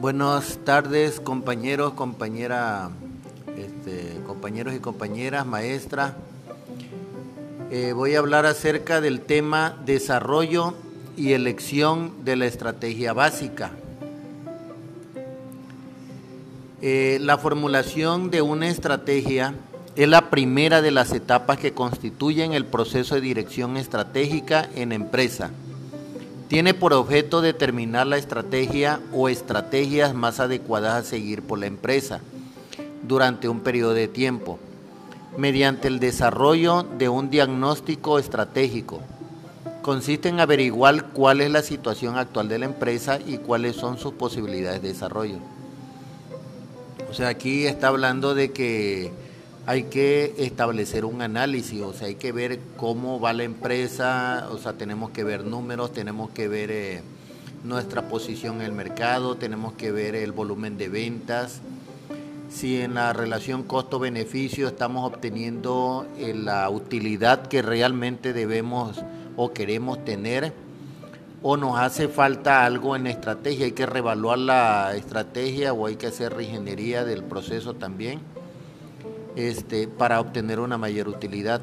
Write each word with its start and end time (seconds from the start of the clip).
Buenas 0.00 0.60
tardes, 0.64 1.18
compañeros, 1.18 1.94
compañera, 1.94 2.90
este, 3.56 4.20
compañeros 4.24 4.76
y 4.76 4.78
compañeras, 4.78 5.44
maestra. 5.44 6.14
Eh, 7.72 7.92
voy 7.94 8.14
a 8.14 8.20
hablar 8.20 8.46
acerca 8.46 9.00
del 9.00 9.22
tema 9.22 9.76
desarrollo 9.84 10.74
y 11.16 11.32
elección 11.32 12.24
de 12.24 12.36
la 12.36 12.46
estrategia 12.46 13.12
básica. 13.12 13.72
Eh, 16.80 17.18
la 17.20 17.36
formulación 17.36 18.30
de 18.30 18.40
una 18.40 18.68
estrategia 18.68 19.56
es 19.96 20.08
la 20.08 20.30
primera 20.30 20.80
de 20.80 20.92
las 20.92 21.10
etapas 21.10 21.58
que 21.58 21.74
constituyen 21.74 22.52
el 22.52 22.66
proceso 22.66 23.16
de 23.16 23.20
dirección 23.20 23.76
estratégica 23.76 24.68
en 24.76 24.92
empresa 24.92 25.50
tiene 26.48 26.72
por 26.72 26.94
objeto 26.94 27.42
determinar 27.42 28.06
la 28.06 28.16
estrategia 28.16 29.00
o 29.12 29.28
estrategias 29.28 30.14
más 30.14 30.40
adecuadas 30.40 30.94
a 30.94 31.08
seguir 31.08 31.42
por 31.42 31.58
la 31.58 31.66
empresa 31.66 32.20
durante 33.02 33.48
un 33.48 33.60
periodo 33.60 33.92
de 33.92 34.08
tiempo, 34.08 34.58
mediante 35.36 35.88
el 35.88 36.00
desarrollo 36.00 36.82
de 36.82 37.10
un 37.10 37.28
diagnóstico 37.28 38.18
estratégico. 38.18 39.00
Consiste 39.82 40.30
en 40.30 40.40
averiguar 40.40 41.10
cuál 41.12 41.42
es 41.42 41.50
la 41.50 41.62
situación 41.62 42.16
actual 42.16 42.48
de 42.48 42.58
la 42.58 42.64
empresa 42.64 43.18
y 43.24 43.38
cuáles 43.38 43.76
son 43.76 43.98
sus 43.98 44.14
posibilidades 44.14 44.82
de 44.82 44.88
desarrollo. 44.88 45.36
O 47.10 47.14
sea, 47.14 47.28
aquí 47.28 47.66
está 47.66 47.88
hablando 47.88 48.34
de 48.34 48.52
que 48.52 49.12
hay 49.68 49.82
que 49.82 50.32
establecer 50.38 51.04
un 51.04 51.20
análisis, 51.20 51.82
o 51.82 51.92
sea, 51.92 52.06
hay 52.06 52.14
que 52.14 52.32
ver 52.32 52.58
cómo 52.78 53.20
va 53.20 53.34
la 53.34 53.42
empresa, 53.42 54.48
o 54.50 54.56
sea, 54.56 54.72
tenemos 54.72 55.10
que 55.10 55.24
ver 55.24 55.44
números, 55.44 55.92
tenemos 55.92 56.30
que 56.30 56.48
ver 56.48 56.70
eh, 56.70 57.02
nuestra 57.64 58.08
posición 58.08 58.56
en 58.56 58.62
el 58.62 58.72
mercado, 58.72 59.34
tenemos 59.34 59.74
que 59.74 59.92
ver 59.92 60.14
el 60.14 60.32
volumen 60.32 60.78
de 60.78 60.88
ventas, 60.88 61.60
si 62.48 62.80
en 62.80 62.94
la 62.94 63.12
relación 63.12 63.62
costo-beneficio 63.62 64.68
estamos 64.68 65.04
obteniendo 65.04 66.06
eh, 66.16 66.32
la 66.32 66.70
utilidad 66.70 67.46
que 67.48 67.60
realmente 67.60 68.32
debemos 68.32 69.02
o 69.36 69.52
queremos 69.52 70.02
tener, 70.02 70.54
o 71.42 71.58
nos 71.58 71.78
hace 71.78 72.08
falta 72.08 72.64
algo 72.64 72.96
en 72.96 73.04
la 73.04 73.10
estrategia, 73.10 73.66
hay 73.66 73.72
que 73.72 73.84
revaluar 73.84 74.38
la 74.38 74.96
estrategia 74.96 75.74
o 75.74 75.84
hay 75.84 75.96
que 75.96 76.06
hacer 76.06 76.32
reingeniería 76.32 77.04
del 77.04 77.22
proceso 77.22 77.74
también 77.74 78.37
este, 79.36 79.88
para 79.88 80.20
obtener 80.20 80.60
una 80.60 80.78
mayor 80.78 81.08
utilidad. 81.08 81.62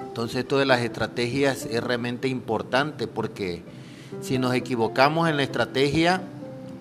Entonces 0.00 0.38
esto 0.38 0.58
de 0.58 0.66
las 0.66 0.80
estrategias 0.80 1.66
es 1.66 1.82
realmente 1.82 2.28
importante 2.28 3.06
porque 3.06 3.62
si 4.20 4.38
nos 4.38 4.54
equivocamos 4.54 5.28
en 5.28 5.36
la 5.36 5.42
estrategia 5.42 6.22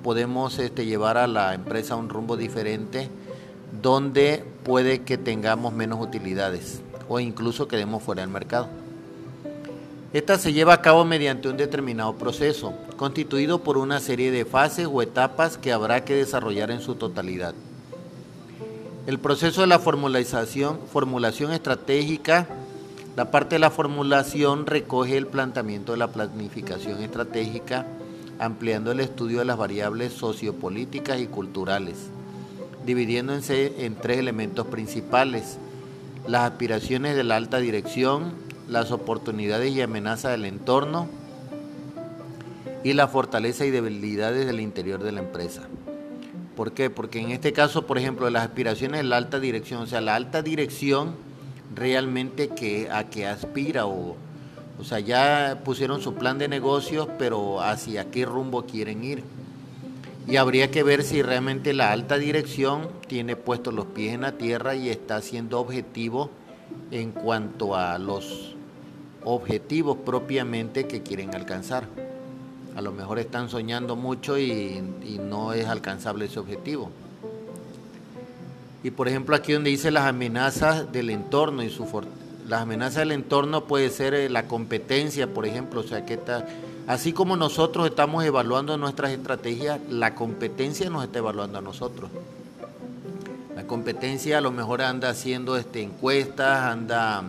podemos 0.03 0.59
este, 0.59 0.85
llevar 0.85 1.17
a 1.17 1.27
la 1.27 1.53
empresa 1.53 1.95
a 1.95 1.97
un 1.97 2.09
rumbo 2.09 2.37
diferente 2.37 3.09
donde 3.81 4.45
puede 4.63 5.01
que 5.01 5.17
tengamos 5.17 5.73
menos 5.73 5.99
utilidades 5.99 6.81
o 7.09 7.19
incluso 7.19 7.67
quedemos 7.67 8.03
fuera 8.03 8.21
del 8.21 8.29
mercado. 8.29 8.67
Esta 10.13 10.37
se 10.37 10.53
lleva 10.53 10.75
a 10.75 10.81
cabo 10.81 11.05
mediante 11.05 11.49
un 11.49 11.57
determinado 11.57 12.13
proceso, 12.15 12.75
constituido 12.97 13.63
por 13.63 13.79
una 13.79 13.99
serie 13.99 14.29
de 14.29 14.45
fases 14.45 14.87
o 14.91 15.01
etapas 15.01 15.57
que 15.57 15.71
habrá 15.71 16.05
que 16.05 16.13
desarrollar 16.13 16.69
en 16.69 16.81
su 16.81 16.93
totalidad. 16.93 17.55
El 19.05 19.19
proceso 19.19 19.59
de 19.59 19.67
la 19.67 19.79
formulación, 19.79 21.51
estratégica, 21.51 22.47
la 23.17 23.31
parte 23.31 23.55
de 23.55 23.59
la 23.59 23.69
formulación 23.69 24.65
recoge 24.65 25.17
el 25.17 25.27
planteamiento 25.27 25.91
de 25.91 25.97
la 25.97 26.07
planificación 26.07 27.01
estratégica, 27.01 27.85
ampliando 28.39 28.93
el 28.93 29.01
estudio 29.01 29.39
de 29.39 29.45
las 29.45 29.57
variables 29.57 30.13
sociopolíticas 30.13 31.19
y 31.19 31.27
culturales, 31.27 31.97
dividiéndose 32.85 33.85
en 33.85 33.95
tres 33.95 34.19
elementos 34.19 34.67
principales, 34.67 35.57
las 36.25 36.49
aspiraciones 36.49 37.17
de 37.17 37.25
la 37.25 37.35
alta 37.35 37.57
dirección, 37.57 38.31
las 38.69 38.91
oportunidades 38.91 39.73
y 39.73 39.81
amenazas 39.81 40.31
del 40.31 40.45
entorno 40.45 41.09
y 42.85 42.93
la 42.93 43.09
fortaleza 43.09 43.65
y 43.65 43.71
debilidades 43.71 44.45
del 44.45 44.61
interior 44.61 45.03
de 45.03 45.11
la 45.11 45.19
empresa. 45.19 45.63
¿Por 46.55 46.73
qué? 46.73 46.89
Porque 46.89 47.19
en 47.19 47.31
este 47.31 47.51
caso, 47.51 47.87
por 47.87 47.97
ejemplo, 47.97 48.29
las 48.29 48.43
aspiraciones 48.43 49.01
de 49.01 49.07
la 49.07 49.17
alta 49.17 49.39
dirección, 49.39 49.81
o 49.81 49.87
sea, 49.87 50.01
la 50.01 50.15
alta 50.15 50.41
dirección 50.41 51.15
realmente 51.75 52.49
que, 52.49 52.89
a 52.91 53.09
qué 53.09 53.25
aspira 53.25 53.87
o, 53.87 54.15
o 54.79 54.83
sea, 54.83 54.99
ya 54.99 55.61
pusieron 55.65 56.01
su 56.01 56.13
plan 56.13 56.37
de 56.37 56.47
negocios, 56.47 57.07
pero 57.17 57.61
hacia 57.61 58.11
qué 58.11 58.25
rumbo 58.25 58.63
quieren 58.65 59.03
ir. 59.03 59.23
Y 60.27 60.37
habría 60.37 60.69
que 60.69 60.83
ver 60.83 61.03
si 61.03 61.21
realmente 61.21 61.73
la 61.73 61.91
alta 61.91 62.17
dirección 62.17 62.87
tiene 63.07 63.35
puestos 63.35 63.73
los 63.73 63.87
pies 63.87 64.13
en 64.13 64.21
la 64.21 64.33
tierra 64.33 64.75
y 64.75 64.89
está 64.89 65.21
siendo 65.21 65.59
objetivo 65.59 66.29
en 66.91 67.11
cuanto 67.11 67.75
a 67.75 67.97
los 67.97 68.55
objetivos 69.25 69.97
propiamente 70.05 70.87
que 70.87 71.01
quieren 71.01 71.33
alcanzar 71.35 71.87
a 72.75 72.81
lo 72.81 72.91
mejor 72.91 73.19
están 73.19 73.49
soñando 73.49 73.95
mucho 73.95 74.37
y, 74.37 74.81
no 75.21 75.53
es 75.53 75.67
alcanzable 75.67 76.25
ese 76.25 76.39
objetivo. 76.39 76.89
Y 78.83 78.91
por 78.91 79.07
ejemplo 79.07 79.35
aquí 79.35 79.53
donde 79.53 79.69
dice 79.69 79.91
las 79.91 80.05
amenazas 80.05 80.91
del 80.91 81.09
entorno 81.09 81.63
y 81.63 81.69
su 81.69 81.85
las 82.47 82.61
amenazas 82.61 82.97
del 82.97 83.13
entorno 83.13 83.65
puede 83.65 83.89
ser 83.89 84.13
eh, 84.13 84.29
la 84.29 84.47
competencia, 84.47 85.33
por 85.33 85.45
ejemplo, 85.45 85.79
o 85.79 85.83
sea 85.83 86.05
que 86.05 86.15
está, 86.15 86.45
así 86.87 87.13
como 87.13 87.37
nosotros 87.37 87.87
estamos 87.87 88.25
evaluando 88.25 88.77
nuestras 88.77 89.11
estrategias, 89.11 89.79
la 89.89 90.13
competencia 90.13 90.89
nos 90.89 91.05
está 91.05 91.19
evaluando 91.19 91.59
a 91.59 91.61
nosotros. 91.61 92.09
La 93.55 93.65
competencia 93.65 94.39
a 94.39 94.41
lo 94.41 94.51
mejor 94.51 94.81
anda 94.81 95.09
haciendo 95.09 95.55
este, 95.55 95.81
encuestas, 95.81 96.63
anda 96.63 97.23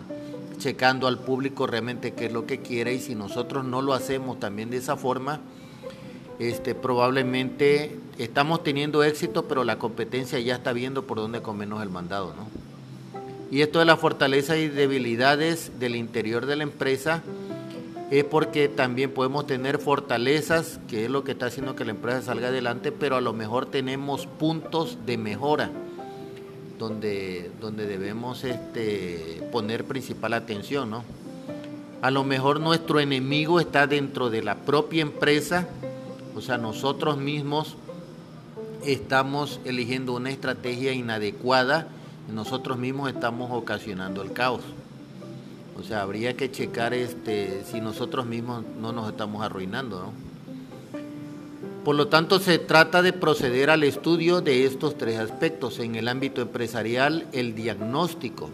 checando 0.59 1.07
al 1.07 1.19
público 1.19 1.67
realmente 1.67 2.13
qué 2.13 2.27
es 2.27 2.33
lo 2.33 2.47
que 2.47 2.61
quiere 2.61 2.95
y 2.95 3.01
si 3.01 3.15
nosotros 3.15 3.65
no 3.65 3.83
lo 3.83 3.95
hacemos 3.95 4.41
también 4.41 4.71
de 4.71 4.79
esa 4.79 4.97
forma, 4.97 5.41
este, 6.39 6.75
probablemente 6.75 7.99
estamos 8.19 8.63
teniendo 8.63 9.05
éxito, 9.05 9.45
pero 9.45 9.65
la 9.65 9.79
competencia 9.79 10.39
ya 10.41 10.57
está 10.57 10.73
viendo 10.73 11.05
por 11.05 11.19
dónde 11.19 11.43
comernos 11.43 11.83
el 11.83 11.91
mandado. 11.91 12.35
¿no? 12.35 12.49
Y 13.51 13.63
esto 13.63 13.79
de 13.79 13.85
las 13.85 13.99
fortalezas 13.99 14.59
y 14.59 14.69
debilidades 14.69 15.79
del 15.79 15.97
interior 15.97 16.47
de 16.47 16.57
la 16.57 16.65
empresa 16.65 17.23
es 18.11 18.25
porque 18.25 18.69
también 18.69 19.11
podemos 19.11 19.47
tener 19.47 19.79
fortalezas, 19.79 20.81
que 20.89 21.05
es 21.05 21.11
lo 21.11 21.25
que 21.25 21.33
está 21.33 21.47
haciendo 21.47 21.75
que 21.75 21.85
la 21.85 21.93
empresa 21.93 22.23
salga 22.23 22.49
adelante, 22.49 22.93
pero 22.93 23.17
a 23.17 23.21
lo 23.21 23.33
mejor 23.33 23.67
tenemos 23.67 24.27
puntos 24.27 24.99
de 25.07 25.19
mejora 25.19 25.71
donde, 26.79 27.51
donde 27.61 27.87
debemos 27.87 28.45
este, 28.45 29.49
poner 29.53 29.85
principal 29.85 30.35
atención, 30.35 30.91
¿no? 30.91 31.05
A 32.03 32.11
lo 32.11 32.25
mejor 32.25 32.61
nuestro 32.61 33.01
enemigo 33.01 33.61
está 33.61 33.87
dentro 33.87 34.29
de 34.29 34.43
la 34.43 34.57
propia 34.57 35.03
empresa, 35.03 35.69
o 36.37 36.41
sea, 36.41 36.59
nosotros 36.59 37.17
mismos 37.17 37.77
estamos 38.85 39.61
eligiendo 39.65 40.13
una 40.13 40.31
estrategia 40.31 40.93
inadecuada 40.93 41.89
y 42.29 42.33
nosotros 42.33 42.79
mismos 42.79 43.09
estamos 43.11 43.51
ocasionando 43.53 44.23
el 44.23 44.33
caos. 44.33 44.63
O 45.79 45.83
sea, 45.83 46.03
habría 46.03 46.37
que 46.37 46.51
checar 46.51 46.95
este, 46.95 47.65
si 47.65 47.81
nosotros 47.81 48.27
mismos 48.27 48.65
no 48.81 48.93
nos 48.93 49.09
estamos 49.09 49.43
arruinando. 49.43 50.13
Por 51.85 51.97
lo 51.97 52.09
tanto, 52.09 52.39
se 52.39 52.59
trata 52.59 53.03
de 53.03 53.13
proceder 53.13 53.69
al 53.69 53.83
estudio 53.83 54.41
de 54.41 54.65
estos 54.65 54.97
tres 54.97 55.19
aspectos. 55.19 55.79
En 55.81 55.97
el 55.97 56.09
ámbito 56.09 56.41
empresarial, 56.41 57.27
el 57.33 57.55
diagnóstico 57.55 58.49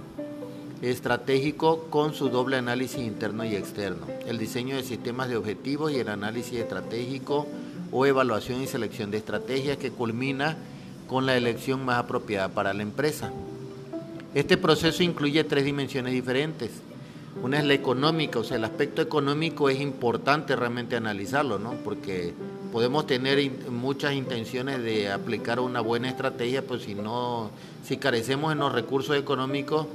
estratégico 0.83 1.87
con 1.91 2.13
su 2.13 2.29
doble 2.29 2.57
análisis 2.57 2.99
interno 2.99 3.45
y 3.45 3.55
externo, 3.55 4.09
el 4.27 4.37
diseño 4.37 4.75
de 4.75 4.83
sistemas 4.83 5.29
de 5.29 5.37
objetivos 5.37 5.93
y 5.93 6.01
el 6.01 6.09
análisis 6.09 6.59
estratégico 6.59 7.47
o 7.93 8.05
evaluación 8.05 8.63
y 8.63 8.67
selección 8.67 9.13
de 9.13 9.19
estrategias 9.19 9.77
que 9.77 9.93
culmina 9.93 10.57
con 11.07 11.25
la 11.25 11.37
elección 11.37 11.85
más 11.85 11.99
apropiada 11.99 12.49
para 12.49 12.75
la 12.75 12.83
empresa. 12.83 13.31
Este 14.35 14.57
proceso 14.57 15.05
incluye 15.05 15.45
tres 15.45 15.65
dimensiones 15.65 16.15
diferentes. 16.15 16.71
Una 17.45 17.59
es 17.59 17.65
la 17.65 17.75
económica, 17.75 18.41
o 18.41 18.45
sea, 18.45 18.57
el 18.57 18.65
aspecto 18.65 19.01
económico 19.03 19.69
es 19.69 19.81
importante 19.81 20.57
realmente 20.57 20.97
analizarlo, 20.97 21.61
¿no? 21.61 21.75
Porque 21.85 22.35
podemos 22.73 23.07
tener 23.07 23.51
muchas 23.71 24.15
intenciones 24.15 24.83
de 24.83 25.11
aplicar 25.11 25.61
una 25.61 25.81
buena 25.81 26.09
estrategia, 26.09 26.67
pues 26.67 26.83
si 26.83 26.95
no, 26.95 27.51
si 27.85 27.97
carecemos 27.97 28.53
en 28.53 28.59
los 28.59 28.73
recursos 28.73 29.17
económicos, 29.17 29.87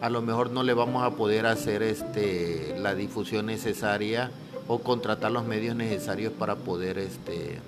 a 0.00 0.08
lo 0.08 0.22
mejor 0.22 0.50
no 0.50 0.62
le 0.62 0.72
vamos 0.72 1.04
a 1.04 1.10
poder 1.10 1.46
hacer 1.46 1.82
este, 1.82 2.74
la 2.78 2.94
difusión 2.94 3.46
necesaria 3.46 4.30
o 4.66 4.78
contratar 4.78 5.30
los 5.30 5.44
medios 5.44 5.76
necesarios 5.76 6.32
para 6.32 6.56
poder 6.56 6.98
este, 6.98 7.58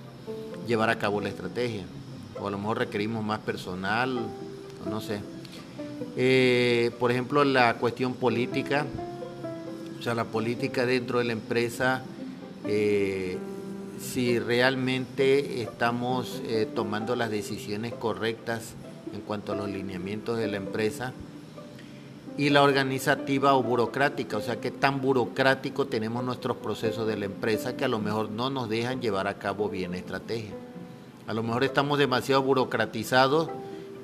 llevar 0.66 0.88
a 0.88 0.98
cabo 0.98 1.20
la 1.20 1.28
estrategia. 1.28 1.84
O 2.40 2.48
a 2.48 2.50
lo 2.50 2.58
mejor 2.58 2.78
requerimos 2.78 3.22
más 3.24 3.40
personal, 3.40 4.18
no 4.88 5.00
sé. 5.00 5.20
Eh, 6.16 6.90
por 6.98 7.10
ejemplo, 7.10 7.44
la 7.44 7.74
cuestión 7.74 8.14
política, 8.14 8.86
o 9.98 10.02
sea, 10.02 10.14
la 10.14 10.24
política 10.24 10.86
dentro 10.86 11.18
de 11.18 11.24
la 11.26 11.32
empresa. 11.32 12.02
Eh, 12.66 13.36
si 14.00 14.38
realmente 14.38 15.62
estamos 15.62 16.42
eh, 16.46 16.66
tomando 16.74 17.16
las 17.16 17.30
decisiones 17.30 17.92
correctas 17.94 18.74
en 19.12 19.20
cuanto 19.20 19.52
a 19.52 19.56
los 19.56 19.68
lineamientos 19.68 20.38
de 20.38 20.48
la 20.48 20.56
empresa 20.56 21.12
y 22.36 22.48
la 22.50 22.62
organizativa 22.62 23.54
o 23.54 23.62
burocrática, 23.62 24.38
o 24.38 24.40
sea, 24.40 24.60
qué 24.60 24.70
tan 24.70 25.00
burocrático 25.00 25.86
tenemos 25.86 26.24
nuestros 26.24 26.56
procesos 26.56 27.06
de 27.06 27.16
la 27.16 27.26
empresa 27.26 27.76
que 27.76 27.84
a 27.84 27.88
lo 27.88 27.98
mejor 27.98 28.30
no 28.30 28.48
nos 28.48 28.68
dejan 28.68 29.00
llevar 29.02 29.28
a 29.28 29.38
cabo 29.38 29.68
bien 29.68 29.94
estrategia. 29.94 30.54
A 31.26 31.34
lo 31.34 31.42
mejor 31.42 31.62
estamos 31.62 31.98
demasiado 31.98 32.42
burocratizados 32.42 33.48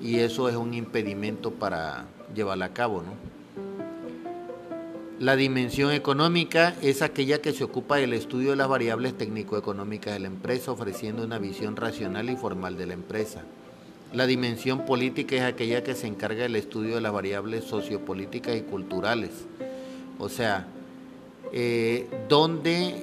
y 0.01 0.19
eso 0.19 0.49
es 0.49 0.57
un 0.57 0.75
impedimento 0.75 1.53
para 1.53 2.07
llevarla 2.35 2.67
a 2.67 2.73
cabo, 2.73 3.03
¿no? 3.03 3.38
La 5.21 5.35
dimensión 5.35 5.91
económica 5.91 6.77
es 6.81 7.03
aquella 7.03 7.43
que 7.43 7.53
se 7.53 7.65
ocupa 7.65 7.97
del 7.97 8.13
estudio 8.13 8.51
de 8.51 8.57
las 8.57 8.69
variables 8.69 9.19
técnico-económicas 9.19 10.13
de 10.13 10.21
la 10.21 10.29
empresa, 10.29 10.71
ofreciendo 10.71 11.25
una 11.25 11.39
visión 11.39 11.75
racional 11.75 12.31
y 12.31 12.37
formal 12.37 12.77
de 12.77 12.87
la 12.87 12.95
empresa. 12.95 13.43
La 14.13 14.29
dimensión 14.29 14.87
política 14.87 15.35
es 15.35 15.43
aquella 15.43 15.83
que 15.83 15.97
se 15.97 16.07
encarga 16.07 16.45
del 16.45 16.55
estudio 16.55 16.95
de 16.95 17.01
las 17.01 17.13
variables 17.13 17.65
sociopolíticas 17.65 18.55
y 18.55 18.61
culturales. 18.61 19.31
O 20.21 20.29
sea, 20.29 20.69
eh, 21.53 22.07
¿dónde, 22.29 22.95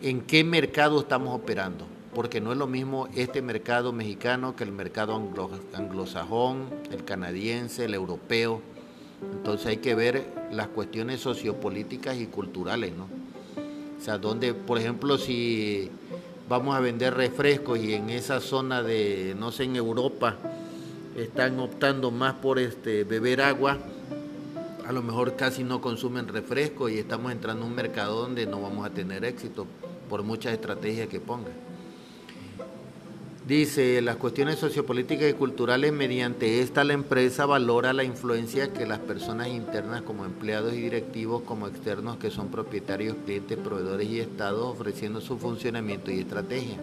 en 0.00 0.22
qué 0.22 0.44
mercado 0.44 1.00
estamos 1.00 1.34
operando? 1.34 1.84
Porque 2.14 2.40
no 2.40 2.52
es 2.52 2.58
lo 2.58 2.66
mismo 2.66 3.08
este 3.14 3.42
mercado 3.42 3.92
mexicano 3.92 4.56
que 4.56 4.64
el 4.64 4.72
mercado 4.72 5.20
anglosajón, 5.74 6.70
el 6.90 7.04
canadiense, 7.04 7.84
el 7.84 7.92
europeo. 7.92 8.62
Entonces 9.30 9.66
hay 9.66 9.76
que 9.78 9.94
ver 9.94 10.24
las 10.50 10.68
cuestiones 10.68 11.20
sociopolíticas 11.20 12.16
y 12.18 12.26
culturales, 12.26 12.92
¿no? 12.96 13.04
O 13.98 14.04
sea, 14.04 14.18
donde, 14.18 14.52
por 14.52 14.78
ejemplo, 14.78 15.16
si 15.16 15.90
vamos 16.48 16.74
a 16.74 16.80
vender 16.80 17.14
refrescos 17.14 17.78
y 17.78 17.94
en 17.94 18.10
esa 18.10 18.40
zona 18.40 18.82
de, 18.82 19.36
no 19.38 19.52
sé, 19.52 19.64
en 19.64 19.76
Europa, 19.76 20.36
están 21.16 21.60
optando 21.60 22.10
más 22.10 22.34
por 22.34 22.58
este 22.58 23.04
beber 23.04 23.42
agua, 23.42 23.78
a 24.86 24.92
lo 24.92 25.02
mejor 25.02 25.36
casi 25.36 25.62
no 25.62 25.80
consumen 25.80 26.26
refresco 26.28 26.88
y 26.88 26.98
estamos 26.98 27.30
entrando 27.32 27.64
a 27.64 27.68
un 27.68 27.74
mercado 27.74 28.20
donde 28.20 28.46
no 28.46 28.60
vamos 28.60 28.86
a 28.86 28.90
tener 28.90 29.24
éxito 29.24 29.66
por 30.08 30.22
muchas 30.22 30.52
estrategias 30.52 31.08
que 31.08 31.20
pongan. 31.20 31.52
Dice, 33.52 34.00
las 34.00 34.16
cuestiones 34.16 34.58
sociopolíticas 34.58 35.28
y 35.28 35.34
culturales, 35.34 35.92
mediante 35.92 36.62
esta 36.62 36.84
la 36.84 36.94
empresa 36.94 37.44
valora 37.44 37.92
la 37.92 38.02
influencia 38.02 38.72
que 38.72 38.86
las 38.86 38.98
personas 38.98 39.48
internas 39.48 40.00
como 40.00 40.24
empleados 40.24 40.72
y 40.72 40.80
directivos, 40.80 41.42
como 41.42 41.68
externos 41.68 42.16
que 42.16 42.30
son 42.30 42.48
propietarios, 42.48 43.14
clientes, 43.26 43.58
proveedores 43.58 44.08
y 44.08 44.20
estados, 44.20 44.64
ofreciendo 44.64 45.20
su 45.20 45.36
funcionamiento 45.36 46.10
y 46.10 46.20
estrategia. 46.20 46.78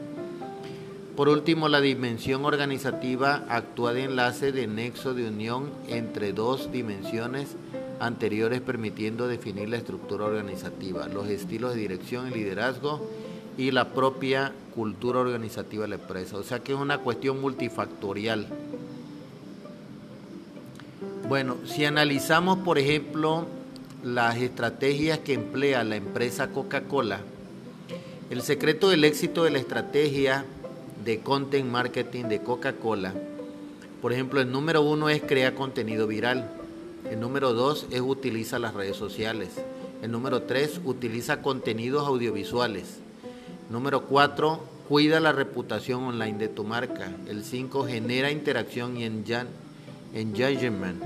Por 1.16 1.30
último, 1.30 1.70
la 1.70 1.82
dimensión 1.82 2.46
organizativa 2.46 3.46
actúa 3.50 3.94
de 3.94 4.04
enlace 4.04 4.52
de 4.52 4.68
nexo 4.68 5.16
de 5.16 5.28
unión 5.28 5.72
entre 5.88 6.34
dos 6.34 6.72
dimensiones 6.72 7.56
anteriores 8.00 8.62
permitiendo 8.62 9.28
definir 9.28 9.70
la 9.70 9.78
estructura 9.78 10.26
organizativa, 10.26 11.08
los 11.08 11.30
estilos 11.30 11.74
de 11.74 11.82
dirección 11.82 12.28
y 12.28 12.36
liderazgo 12.36 13.10
y 13.60 13.72
la 13.72 13.90
propia 13.90 14.54
cultura 14.74 15.20
organizativa 15.20 15.82
de 15.84 15.90
la 15.90 15.96
empresa. 15.96 16.38
O 16.38 16.44
sea 16.44 16.60
que 16.60 16.72
es 16.72 16.80
una 16.80 17.00
cuestión 17.00 17.42
multifactorial. 17.42 18.48
Bueno, 21.28 21.58
si 21.66 21.84
analizamos, 21.84 22.60
por 22.60 22.78
ejemplo, 22.78 23.48
las 24.02 24.38
estrategias 24.38 25.20
que 25.20 25.34
emplea 25.34 25.84
la 25.84 25.98
empresa 25.98 26.52
Coca-Cola, 26.52 27.20
el 28.30 28.42
secreto 28.44 28.88
del 28.88 29.04
éxito 29.04 29.44
de 29.44 29.52
la 29.52 29.60
estrategia 29.60 30.46
de 31.04 31.20
content 31.20 31.70
marketing 31.70 32.30
de 32.30 32.42
Coca-Cola, 32.42 33.14
por 34.02 34.14
ejemplo, 34.14 34.40
el 34.40 34.50
número 34.54 34.82
uno 34.84 35.10
es 35.10 35.22
crear 35.22 35.54
contenido 35.54 36.08
viral. 36.08 36.50
El 37.12 37.20
número 37.20 37.52
dos 37.54 37.88
es 37.92 38.00
utiliza 38.00 38.58
las 38.58 38.74
redes 38.74 38.96
sociales. 38.96 39.50
El 40.02 40.12
número 40.12 40.44
tres 40.44 40.80
utiliza 40.86 41.42
contenidos 41.42 42.08
audiovisuales. 42.08 43.00
Número 43.70 44.06
4, 44.06 44.60
cuida 44.88 45.20
la 45.20 45.32
reputación 45.32 46.02
online 46.02 46.40
de 46.40 46.48
tu 46.48 46.64
marca. 46.64 47.12
El 47.28 47.44
5, 47.44 47.86
genera 47.86 48.32
interacción 48.32 48.98
y 48.98 49.04
engagement. 49.04 51.04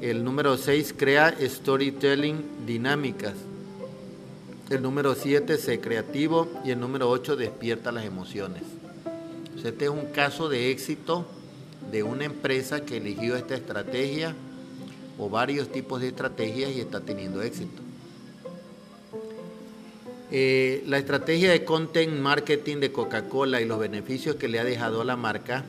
El 0.00 0.24
número 0.24 0.56
6, 0.56 0.94
crea 0.96 1.36
storytelling 1.38 2.66
dinámicas. 2.66 3.34
El 4.70 4.80
número 4.80 5.14
7, 5.14 5.58
sé 5.58 5.78
creativo. 5.78 6.48
Y 6.64 6.70
el 6.70 6.80
número 6.80 7.10
8, 7.10 7.36
despierta 7.36 7.92
las 7.92 8.06
emociones. 8.06 8.62
Este 9.62 9.84
es 9.84 9.90
un 9.90 10.06
caso 10.06 10.48
de 10.48 10.70
éxito 10.70 11.26
de 11.92 12.02
una 12.02 12.24
empresa 12.24 12.86
que 12.86 12.96
eligió 12.96 13.36
esta 13.36 13.54
estrategia 13.54 14.34
o 15.18 15.28
varios 15.28 15.70
tipos 15.70 16.00
de 16.00 16.08
estrategias 16.08 16.70
y 16.70 16.80
está 16.80 17.00
teniendo 17.00 17.42
éxito. 17.42 17.89
Eh, 20.32 20.84
la 20.86 20.98
estrategia 20.98 21.50
de 21.50 21.64
content 21.64 22.12
marketing 22.12 22.76
de 22.76 22.92
Coca-Cola 22.92 23.60
y 23.60 23.64
los 23.64 23.80
beneficios 23.80 24.36
que 24.36 24.46
le 24.46 24.60
ha 24.60 24.64
dejado 24.64 25.00
a 25.00 25.04
la 25.04 25.16
marca 25.16 25.64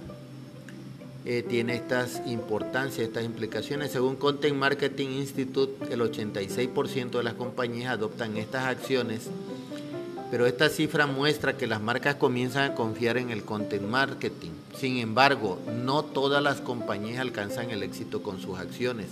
eh, 1.25 1.43
tiene 1.47 1.73
estas 1.73 2.21
importancias, 2.27 3.07
estas 3.07 3.23
implicaciones. 3.23 3.91
Según 3.91 4.17
Content 4.17 4.55
Marketing 4.55 5.09
Institute, 5.09 5.91
el 5.91 6.01
86% 6.01 7.09
de 7.09 7.23
las 7.23 7.33
compañías 7.33 7.93
adoptan 7.93 8.37
estas 8.37 8.65
acciones, 8.65 9.29
pero 10.29 10.45
esta 10.45 10.69
cifra 10.69 11.07
muestra 11.07 11.57
que 11.57 11.65
las 11.65 11.81
marcas 11.81 12.15
comienzan 12.15 12.71
a 12.71 12.75
confiar 12.75 13.17
en 13.17 13.31
el 13.31 13.43
content 13.43 13.87
marketing. 13.87 14.51
Sin 14.77 14.97
embargo, 14.97 15.59
no 15.83 16.03
todas 16.03 16.41
las 16.43 16.61
compañías 16.61 17.19
alcanzan 17.19 17.71
el 17.71 17.81
éxito 17.81 18.21
con 18.21 18.39
sus 18.39 18.59
acciones 18.59 19.07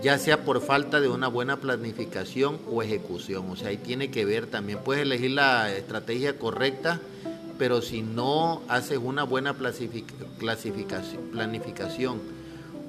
ya 0.00 0.18
sea 0.18 0.44
por 0.44 0.60
falta 0.60 1.00
de 1.00 1.08
una 1.08 1.28
buena 1.28 1.58
planificación 1.58 2.58
o 2.70 2.82
ejecución. 2.82 3.50
O 3.50 3.56
sea, 3.56 3.68
ahí 3.68 3.76
tiene 3.76 4.10
que 4.10 4.24
ver 4.24 4.46
también, 4.46 4.78
puedes 4.84 5.02
elegir 5.02 5.32
la 5.32 5.72
estrategia 5.72 6.38
correcta, 6.38 7.00
pero 7.58 7.82
si 7.82 8.02
no 8.02 8.62
haces 8.68 8.98
una 8.98 9.24
buena 9.24 9.54
planificación 9.54 12.20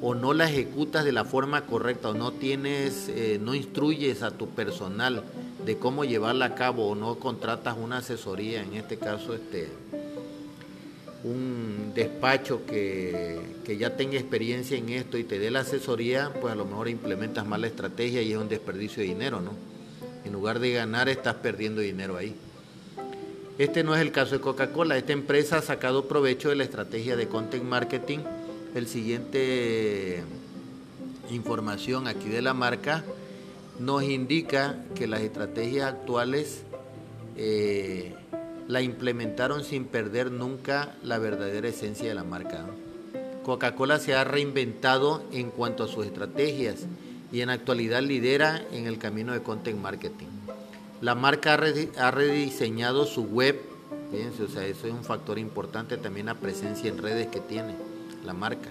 o 0.02 0.16
no 0.16 0.34
la 0.34 0.50
ejecutas 0.50 1.06
de 1.06 1.12
la 1.12 1.26
forma 1.26 1.66
correcta 1.66 2.10
o 2.10 2.14
no 2.14 2.32
tienes, 2.32 3.10
eh, 3.10 3.40
no 3.42 3.56
instruyes 3.56 4.22
a 4.22 4.32
tu 4.32 4.50
personal 4.50 5.24
de 5.66 5.78
cómo 5.78 6.04
llevarla 6.04 6.46
a 6.46 6.56
cabo 6.56 6.90
o 6.90 6.96
no 6.96 7.20
contratas 7.20 7.78
una 7.78 7.98
asesoría, 7.98 8.64
en 8.64 8.74
este 8.74 8.98
caso 8.98 9.34
este 9.34 9.70
un 11.24 11.94
despacho 11.96 12.66
que, 12.66 13.42
ya 13.78 13.96
tenga 13.96 14.18
experiencia 14.18 14.78
en 14.78 14.90
esto 14.90 15.18
y 15.18 15.24
te 15.24 15.40
dé 15.40 15.50
la 15.50 15.62
asesoría, 15.62 16.32
pues 16.40 16.52
a 16.52 16.56
lo 16.56 16.66
mejor 16.66 16.90
implementas 16.90 17.46
mal 17.46 17.62
la 17.62 17.68
estrategia 17.68 18.22
y 18.22 18.34
es 18.34 18.38
un 18.38 18.50
desperdicio 18.50 19.02
de 19.02 19.10
dinero, 19.10 19.42
¿no? 19.42 19.52
En 20.26 20.34
lugar 20.34 20.60
de 20.60 20.74
ganar, 20.74 21.10
estás 21.10 21.36
perdiendo 21.36 21.82
dinero 21.82 22.18
ahí. 22.18 22.36
Este 23.58 23.84
no 23.84 23.96
es 23.96 24.02
el 24.02 24.12
caso 24.12 24.36
de 24.36 24.42
Coca-Cola. 24.42 24.98
Esta 24.98 25.14
empresa 25.14 25.58
ha 25.58 25.62
sacado 25.62 26.08
provecho 26.08 26.50
de 26.50 26.56
la 26.56 26.64
estrategia 26.64 27.16
de 27.16 27.28
content 27.28 27.64
marketing. 27.64 28.20
El 28.74 28.88
siguiente 28.88 30.24
información 31.30 32.08
aquí 32.08 32.30
de 32.30 32.42
la 32.42 32.54
marca 32.54 33.04
nos 33.80 34.04
indica 34.04 34.78
que 34.96 35.08
las 35.08 35.22
estrategias 35.22 35.92
actuales 35.92 36.64
eh, 37.38 38.14
la 38.68 38.82
implementaron 38.82 39.64
sin 39.64 39.86
perder 39.86 40.32
nunca 40.32 40.96
la 41.04 41.18
verdadera 41.18 41.68
esencia 41.68 42.08
de 42.10 42.16
la 42.16 42.24
marca. 42.24 42.66
Coca-Cola 43.44 44.00
se 44.00 44.16
ha 44.16 44.24
reinventado 44.24 45.24
en 45.32 45.50
cuanto 45.52 45.84
a 45.84 45.88
sus 45.88 46.06
estrategias 46.06 46.86
y 47.32 47.42
en 47.42 47.50
actualidad 47.50 48.02
lidera 48.02 48.64
en 48.72 48.88
el 48.88 48.98
camino 48.98 49.34
de 49.34 49.42
content 49.42 49.82
marketing. 49.82 50.28
La 51.02 51.16
marca 51.16 51.54
ha 51.54 52.12
rediseñado 52.12 53.06
su 53.06 53.24
web, 53.24 53.60
fíjense, 54.12 54.44
o 54.44 54.48
sea, 54.48 54.66
eso 54.66 54.88
es 54.88 54.94
un 54.94 55.04
factor 55.04 55.38
importante 55.38 55.98
también 55.98 56.28
la 56.28 56.36
presencia 56.36 56.90
en 56.90 57.00
redes 57.00 57.28
que 57.28 57.42
tiene 57.42 57.76
la 58.26 58.34
marca. 58.34 58.70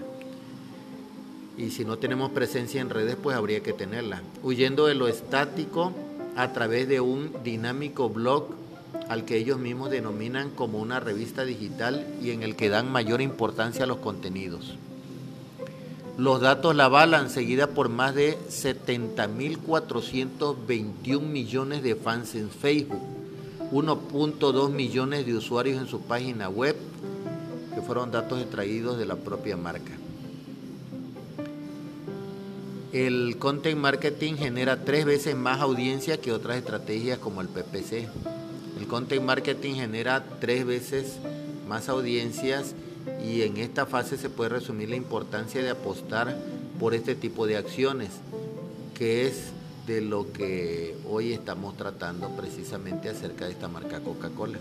Y 1.55 1.69
si 1.69 1.85
no 1.85 1.99
tenemos 1.99 2.31
presencia 2.31 2.81
en 2.81 2.89
redes, 2.89 3.15
pues 3.21 3.37
habría 3.37 3.61
que 3.61 3.73
tenerla. 3.73 4.23
Huyendo 4.41 4.87
de 4.87 4.95
lo 4.95 5.07
estático 5.07 5.93
a 6.35 6.51
través 6.51 6.87
de 6.87 6.99
un 6.99 7.31
dinámico 7.43 8.09
blog 8.09 8.62
al 9.09 9.25
que 9.25 9.37
ellos 9.37 9.59
mismos 9.59 9.89
denominan 9.89 10.49
como 10.49 10.79
una 10.79 10.99
revista 10.99 11.43
digital 11.43 12.07
y 12.21 12.31
en 12.31 12.43
el 12.43 12.55
que 12.55 12.69
dan 12.69 12.91
mayor 12.91 13.21
importancia 13.21 13.83
a 13.83 13.87
los 13.87 13.97
contenidos. 13.97 14.75
Los 16.17 16.41
datos 16.41 16.75
la 16.75 16.85
avalan, 16.85 17.29
seguida 17.29 17.67
por 17.67 17.89
más 17.89 18.13
de 18.13 18.37
70.421 18.47 21.21
millones 21.21 21.81
de 21.81 21.95
fans 21.95 22.35
en 22.35 22.51
Facebook, 22.51 23.01
1.2 23.71 24.69
millones 24.69 25.25
de 25.25 25.33
usuarios 25.33 25.81
en 25.81 25.87
su 25.87 26.01
página 26.01 26.49
web, 26.49 26.75
que 27.73 27.81
fueron 27.81 28.11
datos 28.11 28.39
extraídos 28.39 28.99
de 28.99 29.07
la 29.07 29.15
propia 29.15 29.57
marca. 29.57 29.93
El 32.91 33.37
content 33.39 33.79
marketing 33.79 34.35
genera 34.35 34.85
tres 34.85 35.05
veces 35.05 35.35
más 35.35 35.61
audiencia 35.61 36.21
que 36.21 36.31
otras 36.31 36.57
estrategias 36.57 37.17
como 37.17 37.41
el 37.41 37.47
PPC 37.47 38.07
content 38.93 39.23
marketing 39.23 39.73
genera 39.73 40.23
tres 40.39 40.67
veces 40.67 41.15
más 41.67 41.89
audiencias 41.89 42.75
y 43.27 43.41
en 43.41 43.57
esta 43.57 43.87
fase 43.87 44.17
se 44.17 44.29
puede 44.29 44.51
resumir 44.51 44.87
la 44.91 44.95
importancia 44.95 45.63
de 45.63 45.71
apostar 45.71 46.37
por 46.79 46.93
este 46.93 47.15
tipo 47.15 47.47
de 47.47 47.57
acciones, 47.57 48.11
que 48.93 49.25
es 49.25 49.45
de 49.87 49.99
lo 50.01 50.31
que 50.31 50.95
hoy 51.09 51.33
estamos 51.33 51.75
tratando 51.75 52.29
precisamente 52.37 53.09
acerca 53.09 53.45
de 53.45 53.53
esta 53.53 53.67
marca 53.67 53.99
Coca-Cola. 53.99 54.59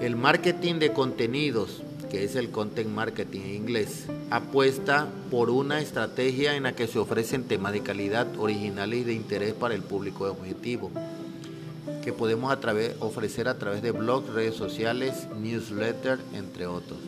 El 0.00 0.16
marketing 0.16 0.76
de 0.76 0.94
contenidos, 0.94 1.82
que 2.10 2.24
es 2.24 2.34
el 2.34 2.48
content 2.48 2.88
marketing 2.88 3.40
en 3.40 3.54
inglés, 3.56 4.06
apuesta 4.30 5.06
por 5.30 5.50
una 5.50 5.82
estrategia 5.82 6.56
en 6.56 6.62
la 6.62 6.72
que 6.72 6.86
se 6.86 6.98
ofrecen 6.98 7.44
temas 7.44 7.74
de 7.74 7.82
calidad 7.82 8.26
originales 8.38 9.00
y 9.00 9.04
de 9.04 9.12
interés 9.12 9.52
para 9.52 9.74
el 9.74 9.82
público 9.82 10.24
objetivo, 10.24 10.90
que 12.02 12.12
podemos 12.12 12.56
ofrecer 13.00 13.48
a 13.48 13.58
través 13.58 13.82
de 13.82 13.90
blogs, 13.90 14.32
redes 14.32 14.54
sociales, 14.54 15.28
newsletters, 15.40 16.22
entre 16.34 16.66
otros. 16.66 16.98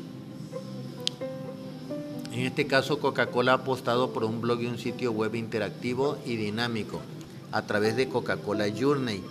En 2.33 2.41
este 2.41 2.67
caso, 2.67 2.99
Coca-Cola 2.99 3.53
ha 3.53 3.55
apostado 3.57 4.13
por 4.13 4.25
un 4.25 4.41
blog 4.41 4.61
y 4.61 4.67
un 4.67 4.77
sitio 4.77 5.13
web 5.13 5.37
interactivo 5.37 6.19
y 6.27 6.35
dinámico 6.35 7.01
a 7.53 7.63
través 7.63 7.95
de 7.95 8.09
Coca-Cola 8.09 8.67
Journey. 8.77 9.23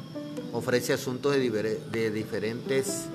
Ofrece 0.54 0.94
asuntos 0.94 1.34
de, 1.34 2.12
diferentes 2.12 3.08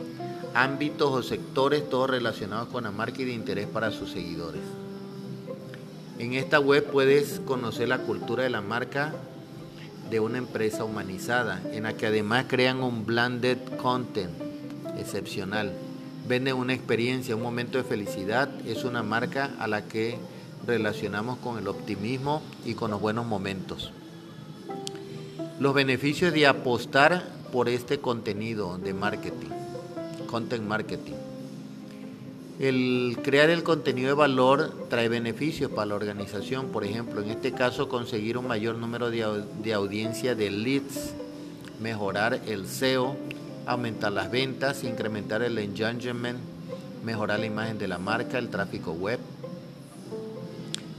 ámbitos 0.53 1.11
o 1.11 1.23
sectores, 1.23 1.89
todos 1.89 2.11
relacionados 2.11 2.69
con 2.69 2.85
la 2.85 2.91
marca 2.91 3.23
y 3.23 3.25
de 3.25 3.33
interés 3.33 3.67
para 3.67 3.91
sus 3.91 4.11
seguidores. 4.11 4.61
En 6.19 6.35
esta 6.35 6.61
web 6.61 6.85
puedes 6.85 7.41
conocer 7.41 7.89
la 7.89 7.99
cultura 7.99 8.43
de 8.43 8.51
la 8.51 8.61
marca 8.61 9.15
de 10.11 10.21
una 10.21 10.39
empresa 10.39 10.85
humanizada, 10.85 11.61
en 11.73 11.85
la 11.85 11.95
que 11.95 12.07
además 12.07 12.47
crean 12.49 12.83
un 12.83 13.05
blended 13.05 13.59
content 13.79 14.33
excepcional 14.99 15.73
vende 16.29 16.53
una 16.53 16.75
experiencia, 16.75 17.35
un 17.35 17.43
momento 17.43 17.79
de 17.79 17.85
felicidad, 17.85 18.51
es 18.67 18.85
una 18.85 19.03
marca 19.03 19.51
a 19.59 19.67
la 19.67 19.89
que 19.89 20.19
relacionamos 20.67 21.39
con 21.39 21.59
el 21.59 21.67
optimismo 21.67 22.43
y 22.67 22.75
con 22.75 22.91
los 22.91 23.01
buenos 23.01 23.25
momentos. 23.25 23.93
Los 25.59 25.75
beneficios 25.75 26.35
de 26.35 26.47
apostar 26.47 27.25
por 27.51 27.69
este 27.71 27.99
contenido 27.99 28.77
de 28.77 28.93
marketing, 28.93 29.49
content 30.27 30.65
marketing. 30.65 31.15
El 32.59 33.19
crear 33.23 33.51
el 33.51 33.63
contenido 33.63 34.09
de 34.09 34.15
valor 34.15 34.73
trae 34.91 35.09
beneficios 35.09 35.71
para 35.71 35.87
la 35.87 35.95
organización, 35.95 36.69
por 36.69 36.85
ejemplo, 36.85 37.23
en 37.23 37.31
este 37.31 37.53
caso 37.53 37.89
conseguir 37.89 38.37
un 38.37 38.49
mayor 38.49 38.75
número 38.75 39.11
de, 39.11 39.45
de 39.63 39.75
audiencia 39.75 40.35
de 40.35 40.51
leads, 40.51 41.15
mejorar 41.81 42.41
el 42.47 42.67
SEO, 42.67 43.17
aumentar 43.65 44.11
las 44.11 44.33
ventas, 44.33 44.83
incrementar 44.83 45.43
el 45.43 45.57
engagement, 45.57 46.41
mejorar 47.05 47.39
la 47.39 47.47
imagen 47.47 47.79
de 47.79 47.87
la 47.87 47.99
marca, 47.99 48.39
el 48.39 48.49
tráfico 48.49 48.91
web. 48.91 49.21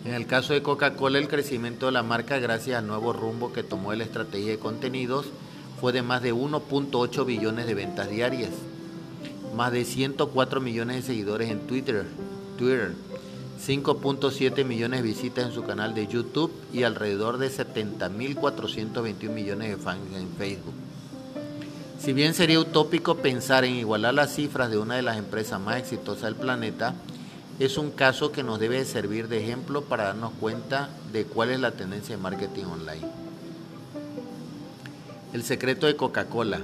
En 0.05 0.13
el 0.13 0.27
caso 0.27 0.53
de 0.53 0.63
Coca-Cola, 0.63 1.19
el 1.19 1.27
crecimiento 1.27 1.87
de 1.87 1.91
la 1.91 2.03
marca 2.03 2.39
gracias 2.39 2.77
al 2.77 2.87
nuevo 2.87 3.11
rumbo 3.11 3.51
que 3.51 3.63
tomó 3.63 3.93
la 3.93 4.05
estrategia 4.05 4.51
de 4.51 4.59
contenidos 4.59 5.25
fue 5.81 5.91
de 5.91 6.03
más 6.03 6.21
de 6.21 6.33
1.8 6.33 7.25
billones 7.25 7.67
de 7.67 7.73
ventas 7.73 8.09
diarias, 8.09 8.51
más 9.55 9.71
de 9.71 9.85
104 9.85 10.61
millones 10.61 10.97
de 10.97 11.01
seguidores 11.01 11.49
en 11.49 11.59
Twitter, 11.61 12.05
Twitter 12.57 12.93
5.7 13.65 14.63
millones 14.63 15.01
de 15.01 15.07
visitas 15.07 15.45
en 15.45 15.51
su 15.51 15.63
canal 15.63 15.93
de 15.93 16.07
YouTube 16.07 16.51
y 16.71 16.83
alrededor 16.83 17.37
de 17.37 17.49
70.421 17.49 19.29
millones 19.29 19.69
de 19.69 19.77
fans 19.77 20.01
en 20.15 20.29
Facebook. 20.37 20.73
Si 21.99 22.13
bien 22.13 22.33
sería 22.33 22.61
utópico 22.61 23.15
pensar 23.15 23.65
en 23.65 23.75
igualar 23.75 24.13
las 24.13 24.33
cifras 24.33 24.71
de 24.71 24.77
una 24.77 24.95
de 24.95 25.01
las 25.01 25.17
empresas 25.17 25.59
más 25.59 25.77
exitosas 25.77 26.23
del 26.23 26.35
planeta, 26.35 26.95
es 27.59 27.77
un 27.77 27.91
caso 27.91 28.31
que 28.31 28.43
nos 28.43 28.57
debe 28.57 28.85
servir 28.85 29.27
de 29.27 29.43
ejemplo 29.43 29.81
para 29.83 30.05
darnos 30.05 30.31
cuenta 30.39 30.89
de 31.11 31.25
cuál 31.25 31.49
es 31.49 31.59
la 31.59 31.71
tendencia 31.71 32.15
de 32.15 32.21
marketing 32.21 32.63
online. 32.63 33.05
El 35.33 35.43
secreto 35.43 35.85
de 35.85 35.97
Coca-Cola. 35.97 36.61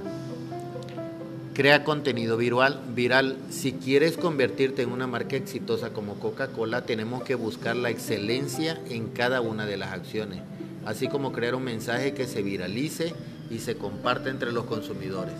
Crea 1.56 1.84
contenido 1.84 2.36
viral, 2.36 2.82
viral. 2.94 3.38
Si 3.48 3.72
quieres 3.72 4.18
convertirte 4.18 4.82
en 4.82 4.92
una 4.92 5.06
marca 5.06 5.36
exitosa 5.36 5.88
como 5.88 6.16
Coca-Cola, 6.16 6.84
tenemos 6.84 7.22
que 7.22 7.34
buscar 7.34 7.76
la 7.76 7.88
excelencia 7.88 8.78
en 8.90 9.06
cada 9.08 9.40
una 9.40 9.64
de 9.64 9.78
las 9.78 9.90
acciones, 9.92 10.42
así 10.84 11.08
como 11.08 11.32
crear 11.32 11.54
un 11.54 11.64
mensaje 11.64 12.12
que 12.12 12.26
se 12.26 12.42
viralice 12.42 13.14
y 13.50 13.60
se 13.60 13.78
comparte 13.78 14.28
entre 14.28 14.52
los 14.52 14.66
consumidores. 14.66 15.32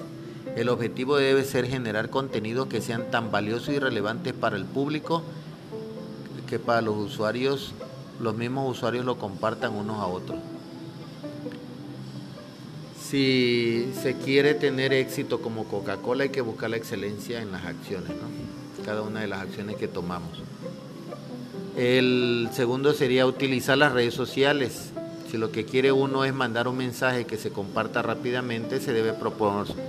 El 0.56 0.70
objetivo 0.70 1.18
debe 1.18 1.44
ser 1.44 1.66
generar 1.66 2.08
contenidos 2.08 2.68
que 2.68 2.80
sean 2.80 3.10
tan 3.10 3.30
valiosos 3.30 3.74
y 3.74 3.78
relevantes 3.78 4.32
para 4.32 4.56
el 4.56 4.64
público 4.64 5.22
que 6.48 6.58
para 6.58 6.80
los 6.80 6.96
usuarios, 6.96 7.74
los 8.22 8.34
mismos 8.34 8.70
usuarios 8.70 9.04
lo 9.04 9.18
compartan 9.18 9.74
unos 9.74 9.98
a 9.98 10.06
otros. 10.06 10.38
Si 13.10 13.88
se 14.02 14.14
quiere 14.14 14.54
tener 14.54 14.92
éxito 14.92 15.40
como 15.40 15.64
Coca-Cola 15.64 16.24
hay 16.24 16.30
que 16.30 16.40
buscar 16.40 16.70
la 16.70 16.76
excelencia 16.76 17.40
en 17.40 17.52
las 17.52 17.64
acciones, 17.64 18.10
cada 18.84 19.02
una 19.02 19.20
de 19.20 19.28
las 19.28 19.42
acciones 19.42 19.76
que 19.76 19.86
tomamos. 19.86 20.42
El 21.76 22.48
segundo 22.52 22.92
sería 22.94 23.26
utilizar 23.26 23.78
las 23.78 23.92
redes 23.92 24.14
sociales 24.14 24.90
si 25.30 25.38
lo 25.38 25.50
que 25.50 25.64
quiere 25.64 25.90
uno 25.90 26.24
es 26.24 26.32
mandar 26.32 26.68
un 26.68 26.76
mensaje 26.76 27.24
que 27.24 27.36
se 27.36 27.50
comparta 27.50 28.00
rápidamente, 28.00 28.80
se 28.80 28.92
debe 28.92 29.12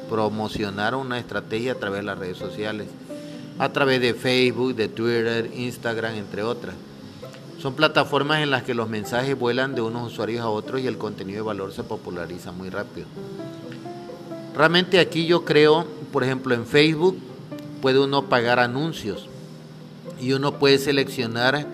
promocionar 0.10 0.96
una 0.96 1.20
estrategia 1.20 1.74
a 1.74 1.76
través 1.76 2.00
de 2.00 2.06
las 2.06 2.18
redes 2.18 2.38
sociales, 2.38 2.88
a 3.60 3.70
través 3.72 4.02
de 4.02 4.16
Facebook, 4.16 4.76
de 4.76 4.88
Twitter, 4.88 5.52
Instagram, 5.56 6.16
entre 6.16 6.42
otras. 6.42 6.76
Son 7.60 7.74
plataformas 7.74 8.44
en 8.44 8.52
las 8.52 8.64
que 8.64 8.76
los 8.76 8.88
mensajes 8.88 9.38
vuelan 9.38 9.74
de 9.74 9.82
unos 9.82 10.12
usuarios 10.12 10.42
a 10.42 10.50
otros 10.50 10.82
y 10.82 10.88
el 10.88 10.98
contenido 10.98 11.44
de 11.44 11.48
valor 11.48 11.74
se 11.74 11.84
populariza 11.84 12.52
muy 12.52 12.70
rápido. 12.70 13.08
Realmente 14.56 15.00
aquí 15.00 15.26
yo 15.26 15.44
creo, 15.44 15.86
por 16.12 16.24
ejemplo, 16.24 16.54
en 16.54 16.66
Facebook 16.66 17.18
puede 17.82 18.00
uno 18.00 18.26
pagar 18.26 18.60
anuncios 18.60 19.28
y 20.20 20.34
uno 20.34 20.60
puede 20.60 20.78
seleccionar 20.78 21.68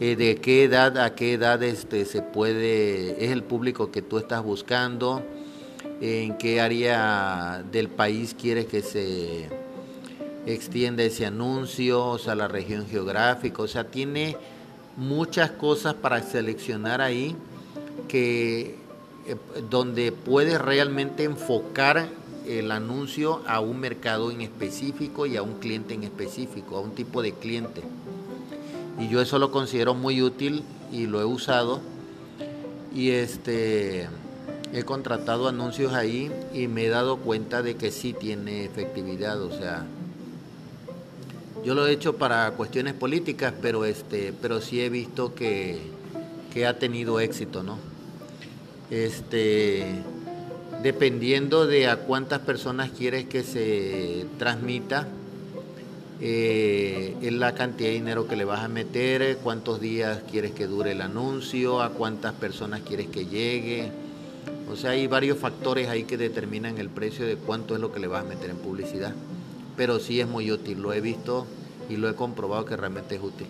eh, 0.00 0.16
de 0.16 0.36
qué 0.36 0.64
edad 0.64 0.98
a 0.98 1.14
qué 1.14 1.34
edad 1.34 1.62
este, 1.62 2.04
se 2.04 2.22
puede, 2.22 3.24
es 3.24 3.30
el 3.30 3.42
público 3.42 3.90
que 3.90 4.02
tú 4.02 4.18
estás 4.18 4.42
buscando, 4.42 5.22
en 6.00 6.36
qué 6.36 6.60
área 6.60 7.62
del 7.72 7.88
país 7.88 8.36
quieres 8.38 8.66
que 8.66 8.82
se 8.82 9.48
extienda 10.44 11.02
ese 11.02 11.26
anuncio, 11.26 12.04
o 12.04 12.18
sea, 12.18 12.34
la 12.34 12.48
región 12.48 12.86
geográfica, 12.86 13.62
o 13.62 13.68
sea, 13.68 13.84
tiene 13.84 14.36
muchas 14.96 15.50
cosas 15.52 15.94
para 15.94 16.22
seleccionar 16.22 17.00
ahí 17.00 17.36
que 18.08 18.76
eh, 19.26 19.36
donde 19.70 20.12
puedes 20.12 20.60
realmente 20.60 21.24
enfocar 21.24 22.08
el 22.46 22.70
anuncio 22.70 23.42
a 23.46 23.60
un 23.60 23.80
mercado 23.80 24.30
en 24.30 24.40
específico 24.40 25.26
y 25.26 25.36
a 25.36 25.42
un 25.42 25.54
cliente 25.54 25.94
en 25.94 26.04
específico, 26.04 26.76
a 26.76 26.80
un 26.80 26.92
tipo 26.92 27.22
de 27.22 27.32
cliente. 27.32 27.82
Y 28.98 29.08
yo 29.08 29.20
eso 29.20 29.38
lo 29.38 29.50
considero 29.50 29.94
muy 29.94 30.22
útil 30.22 30.62
y 30.92 31.06
lo 31.06 31.20
he 31.20 31.24
usado. 31.24 31.80
Y 32.94 33.10
este 33.10 34.08
he 34.72 34.82
contratado 34.84 35.48
anuncios 35.48 35.92
ahí 35.92 36.30
y 36.52 36.68
me 36.68 36.86
he 36.86 36.88
dado 36.88 37.18
cuenta 37.18 37.62
de 37.62 37.76
que 37.76 37.90
sí 37.90 38.12
tiene 38.12 38.64
efectividad, 38.64 39.40
o 39.42 39.50
sea, 39.50 39.84
yo 41.66 41.74
lo 41.74 41.84
he 41.88 41.90
hecho 41.90 42.16
para 42.16 42.52
cuestiones 42.52 42.94
políticas, 42.94 43.52
pero 43.60 43.84
este, 43.84 44.32
pero 44.40 44.60
sí 44.60 44.80
he 44.80 44.88
visto 44.88 45.34
que, 45.34 45.80
que 46.54 46.64
ha 46.64 46.78
tenido 46.78 47.18
éxito, 47.18 47.64
¿no? 47.64 47.76
Este, 48.88 49.84
dependiendo 50.84 51.66
de 51.66 51.88
a 51.88 51.96
cuántas 51.96 52.38
personas 52.38 52.90
quieres 52.90 53.24
que 53.24 53.42
se 53.42 54.26
transmita, 54.38 55.08
eh, 56.20 57.16
es 57.20 57.32
la 57.32 57.52
cantidad 57.56 57.88
de 57.88 57.94
dinero 57.96 58.28
que 58.28 58.36
le 58.36 58.44
vas 58.44 58.60
a 58.60 58.68
meter, 58.68 59.38
cuántos 59.38 59.80
días 59.80 60.20
quieres 60.30 60.52
que 60.52 60.68
dure 60.68 60.92
el 60.92 61.00
anuncio, 61.00 61.82
a 61.82 61.90
cuántas 61.90 62.34
personas 62.34 62.82
quieres 62.82 63.08
que 63.08 63.26
llegue. 63.26 63.90
O 64.70 64.76
sea, 64.76 64.90
hay 64.90 65.08
varios 65.08 65.36
factores 65.36 65.88
ahí 65.88 66.04
que 66.04 66.16
determinan 66.16 66.78
el 66.78 66.90
precio 66.90 67.26
de 67.26 67.34
cuánto 67.34 67.74
es 67.74 67.80
lo 67.80 67.92
que 67.92 67.98
le 67.98 68.06
vas 68.06 68.24
a 68.24 68.28
meter 68.28 68.50
en 68.50 68.56
publicidad. 68.58 69.14
Pero 69.76 69.98
sí 69.98 70.20
es 70.20 70.28
muy 70.28 70.50
útil, 70.50 70.80
lo 70.80 70.92
he 70.92 71.00
visto 71.00 71.46
y 71.88 71.96
lo 71.96 72.08
he 72.08 72.14
comprobado 72.14 72.64
que 72.64 72.76
realmente 72.76 73.16
es 73.16 73.22
útil. 73.22 73.46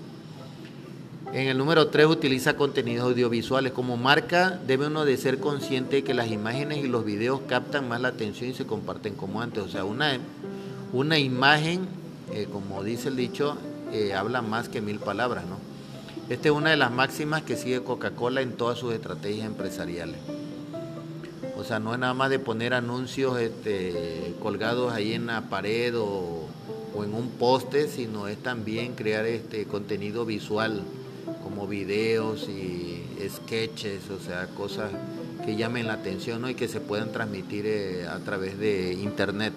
En 1.32 1.48
el 1.48 1.58
número 1.58 1.88
3 1.88 2.06
utiliza 2.06 2.56
contenidos 2.56 3.04
audiovisuales. 3.08 3.72
Como 3.72 3.96
marca 3.96 4.60
debe 4.66 4.86
uno 4.86 5.04
de 5.04 5.16
ser 5.16 5.38
consciente 5.38 5.96
de 5.96 6.04
que 6.04 6.14
las 6.14 6.30
imágenes 6.30 6.84
y 6.84 6.88
los 6.88 7.04
videos 7.04 7.40
captan 7.48 7.88
más 7.88 8.00
la 8.00 8.08
atención 8.08 8.50
y 8.50 8.54
se 8.54 8.66
comparten 8.66 9.14
como 9.14 9.42
antes. 9.42 9.62
O 9.62 9.68
sea, 9.68 9.84
una, 9.84 10.18
una 10.92 11.18
imagen 11.18 11.88
eh, 12.32 12.48
como 12.50 12.82
dice 12.82 13.08
el 13.08 13.16
dicho, 13.16 13.56
eh, 13.92 14.14
habla 14.14 14.42
más 14.42 14.68
que 14.68 14.80
mil 14.80 14.98
palabras, 14.98 15.44
¿no? 15.46 15.58
Esta 16.28 16.48
es 16.48 16.54
una 16.54 16.70
de 16.70 16.76
las 16.76 16.90
máximas 16.90 17.42
que 17.42 17.56
sigue 17.56 17.84
Coca-Cola 17.84 18.40
en 18.40 18.52
todas 18.52 18.78
sus 18.78 18.92
estrategias 18.92 19.46
empresariales. 19.46 20.16
O 21.66 21.68
sea, 21.68 21.80
no 21.80 21.94
es 21.94 21.98
nada 21.98 22.14
más 22.14 22.30
de 22.30 22.38
poner 22.38 22.74
anuncios 22.74 23.40
este, 23.40 24.36
colgados 24.40 24.92
ahí 24.92 25.14
en 25.14 25.26
la 25.26 25.50
pared 25.50 25.98
o, 25.98 26.46
en 27.02 27.12
un 27.12 27.30
poste, 27.30 27.88
sino 27.88 28.28
es 28.28 28.38
también 28.38 28.94
crear 28.94 29.26
este 29.26 29.64
contenido 29.64 30.24
visual, 30.24 30.84
como 31.42 31.66
videos 31.66 32.48
y 32.48 33.04
sketches, 33.28 34.10
o 34.10 34.20
sea, 34.20 34.46
cosas 34.46 34.92
que 35.44 35.56
llamen 35.56 35.88
la 35.88 35.94
atención 35.94 36.48
y 36.48 36.54
que 36.54 36.68
se 36.68 36.78
puedan 36.78 37.10
transmitir 37.10 37.66
eh, 37.66 38.06
a 38.06 38.20
través 38.20 38.60
de 38.60 38.92
internet. 38.92 39.52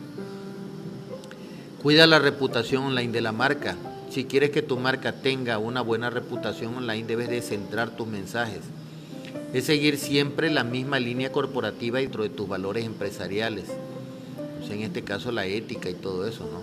Cuida 1.84 2.08
la 2.08 2.18
reputación 2.18 2.86
online 2.86 3.12
de 3.12 3.22
la 3.22 3.34
marca. 3.34 3.75
Si 4.10 4.25
quieres 4.25 4.50
que 4.50 4.63
tu 4.63 4.78
marca 4.78 5.22
tenga 5.22 5.60
una 5.60 5.82
buena 5.82 6.10
reputación 6.10 6.74
online, 6.74 7.06
debes 7.06 7.30
de 7.30 7.44
centrar 7.44 7.92
tus 7.92 8.08
mensajes 8.08 8.62
es 9.53 9.65
seguir 9.65 9.98
siempre 9.98 10.50
la 10.50 10.63
misma 10.63 11.00
línea 11.00 11.32
corporativa 11.32 12.00
dentro 12.00 12.24
de 12.24 12.29
tus 12.29 12.48
valores 12.48 12.86
empresariales. 12.86 13.65
en 14.70 14.82
este 14.82 15.03
caso 15.03 15.32
la 15.32 15.48
ética 15.48 15.89
y 15.89 15.96
todo 15.96 16.27
eso, 16.27 16.44
¿no? 16.44 16.62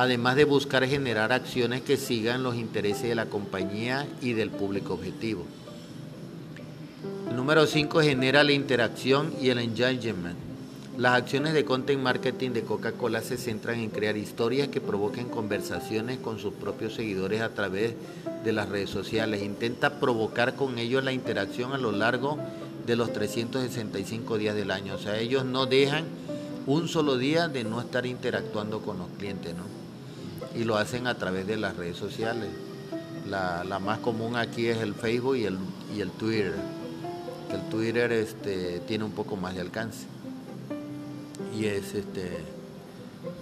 Además 0.00 0.36
de 0.36 0.44
buscar 0.44 0.86
generar 0.86 1.30
acciones 1.30 1.82
que 1.82 1.98
sigan 1.98 2.42
los 2.42 2.56
intereses 2.56 3.02
de 3.02 3.14
la 3.14 3.26
compañía 3.26 4.06
y 4.22 4.32
del 4.32 4.48
público 4.50 4.94
objetivo. 4.94 5.44
El 7.28 7.36
número 7.36 7.66
5 7.66 8.00
genera 8.00 8.44
la 8.44 8.52
interacción 8.52 9.34
y 9.42 9.50
el 9.50 9.58
engagement. 9.58 10.47
Las 10.98 11.14
acciones 11.14 11.54
de 11.54 11.64
content 11.64 12.02
marketing 12.02 12.50
de 12.50 12.64
Coca-Cola 12.64 13.20
se 13.20 13.36
centran 13.36 13.78
en 13.78 13.90
crear 13.90 14.16
historias 14.16 14.66
que 14.66 14.80
provoquen 14.80 15.28
conversaciones 15.28 16.18
con 16.18 16.40
sus 16.40 16.54
propios 16.54 16.94
seguidores 16.94 17.40
a 17.40 17.50
través 17.50 17.94
de 18.42 18.52
las 18.52 18.68
redes 18.68 18.90
sociales. 18.90 19.44
Intenta 19.44 20.00
provocar 20.00 20.56
con 20.56 20.76
ellos 20.76 21.04
la 21.04 21.12
interacción 21.12 21.72
a 21.72 21.78
lo 21.78 21.92
largo 21.92 22.36
de 22.84 22.96
los 22.96 23.12
365 23.12 24.38
días 24.38 24.56
del 24.56 24.72
año. 24.72 24.96
O 24.96 24.98
sea, 24.98 25.20
ellos 25.20 25.44
no 25.44 25.66
dejan 25.66 26.04
un 26.66 26.88
solo 26.88 27.16
día 27.16 27.46
de 27.46 27.62
no 27.62 27.80
estar 27.80 28.04
interactuando 28.04 28.80
con 28.80 28.98
los 28.98 29.06
clientes, 29.18 29.54
¿no? 29.54 29.62
Y 30.60 30.64
lo 30.64 30.78
hacen 30.78 31.06
a 31.06 31.14
través 31.14 31.46
de 31.46 31.58
las 31.58 31.76
redes 31.76 31.96
sociales. 31.96 32.50
La, 33.30 33.62
más 33.78 34.00
común 34.00 34.34
aquí 34.34 34.66
es 34.66 34.78
el 34.78 34.94
Facebook 34.94 35.36
y 35.36 35.44
el, 35.44 35.58
y 35.96 36.00
el 36.00 36.10
Twitter. 36.10 36.54
El 37.52 37.60
Twitter 37.70 38.10
este, 38.10 38.80
tiene 38.80 39.04
un 39.04 39.12
poco 39.12 39.36
más 39.36 39.54
de 39.54 39.60
alcance 39.60 40.18
y 41.56 41.66
es 41.66 41.94
este 41.94 42.58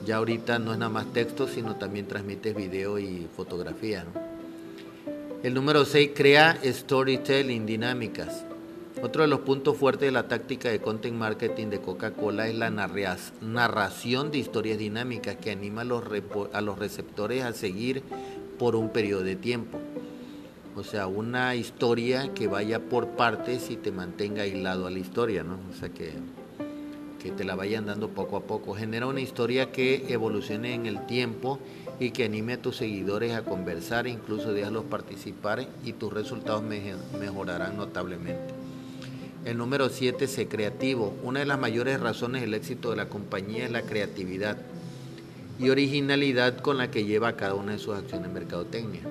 ya 0.06 0.16
ahorita 0.16 0.58
no 0.58 0.72
es 0.72 0.78
nada 0.78 0.90
más 0.90 1.12
texto, 1.12 1.46
sino 1.46 1.76
también 1.76 2.06
transmites 2.06 2.54
video 2.54 2.98
y 2.98 3.28
fotografía. 3.36 4.04
El 5.42 5.54
número 5.54 5.84
6 5.84 6.12
crea 6.14 6.58
storytelling 6.64 7.66
dinámicas. 7.66 8.44
Otro 9.02 9.22
de 9.22 9.28
los 9.28 9.40
puntos 9.40 9.76
fuertes 9.76 10.06
de 10.06 10.12
la 10.12 10.28
táctica 10.28 10.70
de 10.70 10.80
content 10.80 11.16
marketing 11.16 11.66
de 11.66 11.80
Coca-Cola 11.80 12.48
es 12.48 12.54
la 12.54 12.70
narración 12.70 14.30
de 14.30 14.38
historias 14.38 14.78
dinámicas 14.78 15.36
que 15.36 15.50
anima 15.50 15.82
a 15.82 15.84
los, 15.84 16.02
a 16.52 16.60
los 16.62 16.78
receptores 16.78 17.44
a 17.44 17.52
seguir 17.52 18.02
por 18.58 18.74
un 18.74 18.88
periodo 18.88 19.22
de 19.22 19.36
tiempo. 19.36 19.78
O 20.74 20.84
sea, 20.84 21.06
una 21.06 21.54
historia 21.54 22.32
que 22.32 22.48
vaya 22.48 22.80
por 22.80 23.08
partes 23.08 23.70
y 23.70 23.76
te 23.76 23.92
mantenga 23.92 24.42
aislado 24.42 24.86
a 24.86 24.90
la 24.90 24.98
historia, 24.98 25.42
¿no? 25.42 25.58
O 25.70 25.78
sea 25.78 25.90
que 25.90 26.12
que 27.26 27.32
te 27.32 27.44
la 27.44 27.56
vayan 27.56 27.86
dando 27.86 28.08
poco 28.08 28.36
a 28.36 28.42
poco. 28.42 28.74
Genera 28.74 29.06
una 29.08 29.20
historia 29.20 29.72
que 29.72 30.04
evolucione 30.12 30.74
en 30.74 30.86
el 30.86 31.06
tiempo 31.06 31.58
y 31.98 32.12
que 32.12 32.24
anime 32.24 32.52
a 32.52 32.62
tus 32.62 32.76
seguidores 32.76 33.32
a 33.32 33.42
conversar, 33.42 34.06
incluso 34.06 34.52
déjalos 34.52 34.84
participar 34.84 35.66
y 35.84 35.92
tus 35.92 36.12
resultados 36.12 36.62
mejorarán 37.18 37.76
notablemente. 37.76 38.54
El 39.44 39.58
número 39.58 39.88
7, 39.88 40.28
sé 40.28 40.46
creativo. 40.46 41.14
Una 41.24 41.40
de 41.40 41.46
las 41.46 41.58
mayores 41.58 41.98
razones 41.98 42.42
del 42.42 42.54
éxito 42.54 42.90
de 42.90 42.96
la 42.96 43.08
compañía 43.08 43.64
es 43.64 43.72
la 43.72 43.82
creatividad 43.82 44.58
y 45.58 45.70
originalidad 45.70 46.58
con 46.58 46.78
la 46.78 46.92
que 46.92 47.04
lleva 47.04 47.36
cada 47.36 47.54
una 47.54 47.72
de 47.72 47.78
sus 47.78 47.96
acciones 47.96 48.28
en 48.28 48.34
mercadotecnia. 48.34 49.02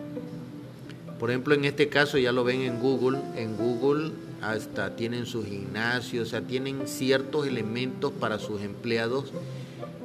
Por 1.20 1.32
ejemplo, 1.32 1.54
en 1.54 1.66
este 1.66 1.90
caso 1.90 2.18
ya 2.18 2.32
lo 2.32 2.46
ven 2.46 2.62
en 2.62 2.80
Google. 2.80 3.20
En 3.36 3.58
Google 3.58 4.12
hasta 4.52 4.96
tienen 4.96 5.26
su 5.26 5.44
gimnasio, 5.44 6.24
o 6.24 6.26
sea, 6.26 6.42
tienen 6.42 6.88
ciertos 6.88 7.48
elementos 7.48 8.12
para 8.12 8.40
sus 8.40 8.62
empleados 8.62 9.32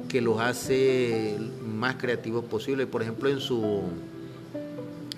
que 0.09 0.21
los 0.21 0.39
hace 0.39 1.37
más 1.65 1.95
creativos 1.95 2.43
posible. 2.45 2.85
Por 2.85 3.01
ejemplo, 3.01 3.29
en 3.29 3.39
su, 3.39 3.83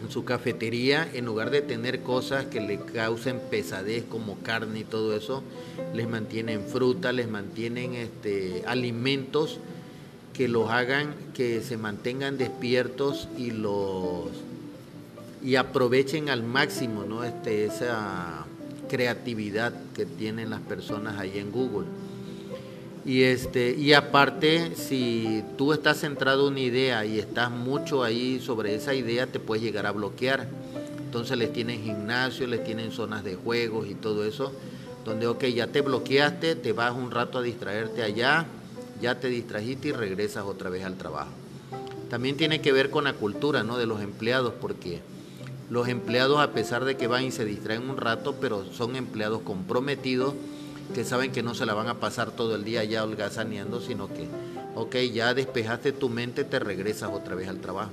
en 0.04 0.12
su 0.12 0.24
cafetería, 0.24 1.10
en 1.14 1.26
lugar 1.26 1.50
de 1.50 1.62
tener 1.62 2.02
cosas 2.02 2.46
que 2.46 2.62
le 2.62 2.80
causen 2.80 3.40
pesadez 3.50 4.04
como 4.04 4.38
carne 4.40 4.82
y 4.82 4.84
todo 4.84 5.16
eso, 5.16 5.42
les 5.96 6.08
mantienen 6.08 6.62
fruta, 6.62 7.12
les 7.12 7.28
mantienen 7.28 7.96
este, 7.96 8.64
alimentos 8.68 9.60
que 10.34 10.48
los 10.48 10.70
hagan 10.70 11.14
que 11.34 11.62
se 11.62 11.78
mantengan 11.78 12.38
despiertos 12.38 13.30
y 13.38 13.52
los 13.52 14.30
y 15.44 15.58
aprovechen 15.58 16.30
al 16.30 16.42
máximo 16.42 17.04
¿no? 17.04 17.24
este, 17.24 17.66
esa 17.66 18.46
creatividad 18.94 19.74
que 19.96 20.06
tienen 20.06 20.52
las 20.52 20.62
personas 20.62 21.20
ahí 21.20 21.40
en 21.40 21.52
Google. 21.52 21.88
Y, 23.04 23.24
este, 23.24 23.72
y 23.72 23.94
aparte, 23.94 24.76
si 24.76 25.44
tú 25.58 25.74
estás 25.74 26.02
centrado 26.02 26.46
en 26.46 26.54
una 26.54 26.62
idea 26.62 27.04
y 27.04 27.18
estás 27.18 27.50
mucho 27.50 28.04
ahí 28.04 28.40
sobre 28.40 28.76
esa 28.76 28.94
idea, 28.94 29.26
te 29.26 29.40
puedes 29.40 29.64
llegar 29.64 29.88
a 29.88 29.92
bloquear. 29.92 30.48
Entonces 31.06 31.36
les 31.40 31.52
tienen 31.52 31.82
gimnasio, 31.82 32.46
les 32.46 32.64
tienen 32.64 32.92
zonas 32.92 33.24
de 33.24 33.34
juegos 33.34 33.88
y 33.90 33.96
todo 33.96 34.26
eso, 34.26 34.54
donde, 35.06 35.26
ok, 35.26 35.46
ya 35.46 35.66
te 35.66 35.82
bloqueaste, 35.82 36.56
te 36.56 36.72
vas 36.72 36.94
un 36.94 37.10
rato 37.10 37.40
a 37.40 37.42
distraerte 37.42 38.04
allá, 38.04 38.46
ya 39.02 39.20
te 39.20 39.28
distrajiste 39.28 39.88
y 39.88 39.92
regresas 39.94 40.46
otra 40.46 40.70
vez 40.70 40.86
al 40.86 40.98
trabajo. 40.98 41.32
También 42.12 42.38
tiene 42.38 42.62
que 42.62 42.72
ver 42.72 42.92
con 42.92 43.06
la 43.06 43.14
cultura 43.14 43.64
¿no? 43.64 43.80
de 43.80 43.88
los 43.88 44.04
empleados, 44.04 44.54
porque 44.62 45.02
los 45.70 45.88
empleados, 45.88 46.40
a 46.40 46.52
pesar 46.52 46.86
de 46.86 46.98
que 46.98 47.08
van 47.08 47.24
y 47.24 47.32
se 47.32 47.46
distraen 47.46 47.90
un 47.90 47.98
rato, 47.98 48.36
pero 48.40 48.66
son 48.72 48.96
empleados 48.96 49.42
comprometidos 49.42 50.34
que 50.94 51.04
saben 51.04 51.32
que 51.32 51.44
no 51.44 51.56
se 51.56 51.66
la 51.66 51.74
van 51.74 51.88
a 51.88 52.00
pasar 52.00 52.32
todo 52.32 52.56
el 52.56 52.64
día 52.64 52.84
ya 52.84 53.04
holgazaneando, 53.04 53.82
sino 53.82 54.08
que, 54.08 54.28
ok, 54.76 54.96
ya 55.14 55.34
despejaste 55.34 55.92
tu 55.92 56.10
mente, 56.10 56.44
te 56.44 56.60
regresas 56.60 57.10
otra 57.12 57.36
vez 57.36 57.48
al 57.48 57.60
trabajo. 57.60 57.92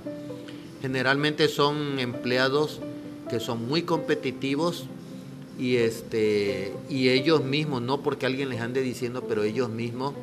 Generalmente 0.82 1.48
son 1.48 1.98
empleados 1.98 2.80
que 3.28 3.40
son 3.40 3.68
muy 3.68 3.82
competitivos 3.82 4.84
y, 5.58 5.76
este, 5.76 6.74
y 6.88 7.10
ellos 7.10 7.44
mismos, 7.44 7.80
no 7.82 8.00
porque 8.00 8.26
alguien 8.26 8.48
les 8.48 8.60
ande 8.60 8.82
diciendo, 8.82 9.24
pero 9.28 9.44
ellos 9.44 9.68
mismos 9.68 10.14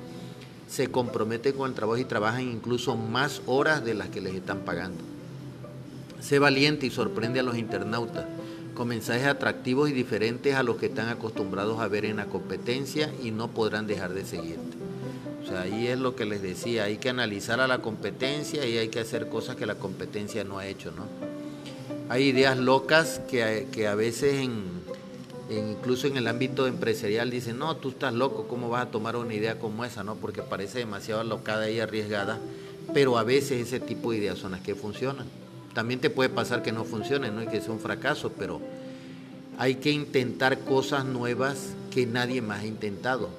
se 0.68 0.92
comprometen 0.92 1.54
con 1.54 1.70
el 1.70 1.76
trabajo 1.76 2.00
y 2.00 2.06
trabajan 2.06 2.42
incluso 2.42 2.96
más 2.96 3.42
horas 3.46 3.86
de 3.86 3.94
las 3.94 4.10
que 4.10 4.20
les 4.20 4.36
están 4.36 4.60
pagando. 4.60 5.04
Sé 6.20 6.40
valiente 6.40 6.86
y 6.86 6.90
sorprende 6.90 7.40
a 7.40 7.44
los 7.44 7.58
internautas 7.58 8.26
con 8.78 8.90
mensajes 8.90 9.26
atractivos 9.26 9.90
y 9.90 9.94
diferentes 9.94 10.54
a 10.54 10.62
los 10.62 10.78
que 10.78 10.86
están 10.86 11.10
acostumbrados 11.10 11.80
a 11.80 11.88
ver 11.88 12.06
en 12.06 12.18
la 12.18 12.28
competencia 12.28 13.12
y 13.24 13.32
no 13.32 13.48
podrán 13.48 13.88
dejar 13.88 14.14
de 14.14 14.24
seguirte. 14.24 14.78
O 15.44 15.50
sea, 15.50 15.62
ahí 15.62 15.88
es 15.88 15.98
lo 15.98 16.16
que 16.16 16.26
les 16.26 16.44
decía, 16.44 16.84
hay 16.84 16.98
que 16.98 17.10
analizar 17.10 17.60
a 17.60 17.68
la 17.68 17.80
competencia 17.80 18.68
y 18.68 18.78
hay 18.78 18.90
que 18.90 19.00
hacer 19.00 19.30
cosas 19.30 19.56
que 19.56 19.66
la 19.66 19.76
competencia 19.76 20.44
no 20.44 20.60
ha 20.60 20.68
hecho, 20.68 20.92
¿no? 20.92 21.06
Hay 22.10 22.26
ideas 22.26 22.58
locas 22.58 23.20
que, 23.28 23.88
a 23.88 23.96
veces 23.96 24.48
incluso 25.50 26.06
en 26.06 26.18
el 26.18 26.28
ámbito 26.28 26.68
empresarial 26.68 27.32
dicen, 27.32 27.58
no, 27.58 27.78
tú 27.78 27.90
estás 27.90 28.14
loco, 28.14 28.48
¿cómo 28.48 28.70
vas 28.70 28.86
a 28.86 28.92
tomar 28.92 29.16
una 29.16 29.34
idea 29.34 29.58
como 29.58 29.86
esa? 29.86 30.04
¿no? 30.04 30.16
Porque 30.16 30.44
parece 30.44 30.80
demasiado 30.80 31.24
locada 31.24 31.68
y 31.70 31.80
arriesgada, 31.80 32.38
pero 32.94 33.18
a 33.18 33.24
veces 33.24 33.68
ese 33.68 33.80
tipo 33.80 34.12
de 34.12 34.20
ideas 34.20 34.38
son 34.38 34.52
las 34.52 34.62
que 34.62 34.76
funcionan. 34.76 35.26
También 35.78 36.00
te 36.00 36.10
puede 36.10 36.30
pasar 36.30 36.64
que 36.64 36.72
no 36.72 36.86
funcione, 36.86 37.30
¿no? 37.30 37.44
Y 37.44 37.46
que 37.46 37.62
sea 37.62 37.72
un 37.72 37.80
fracaso, 37.80 38.32
pero 38.36 38.60
hay 39.60 39.76
que 39.76 39.92
intentar 39.92 40.62
cosas 40.62 41.06
nuevas 41.06 41.76
que 41.92 42.08
nadie 42.08 42.42
más 42.42 42.62
ha 42.62 42.66
intentado. 42.66 43.30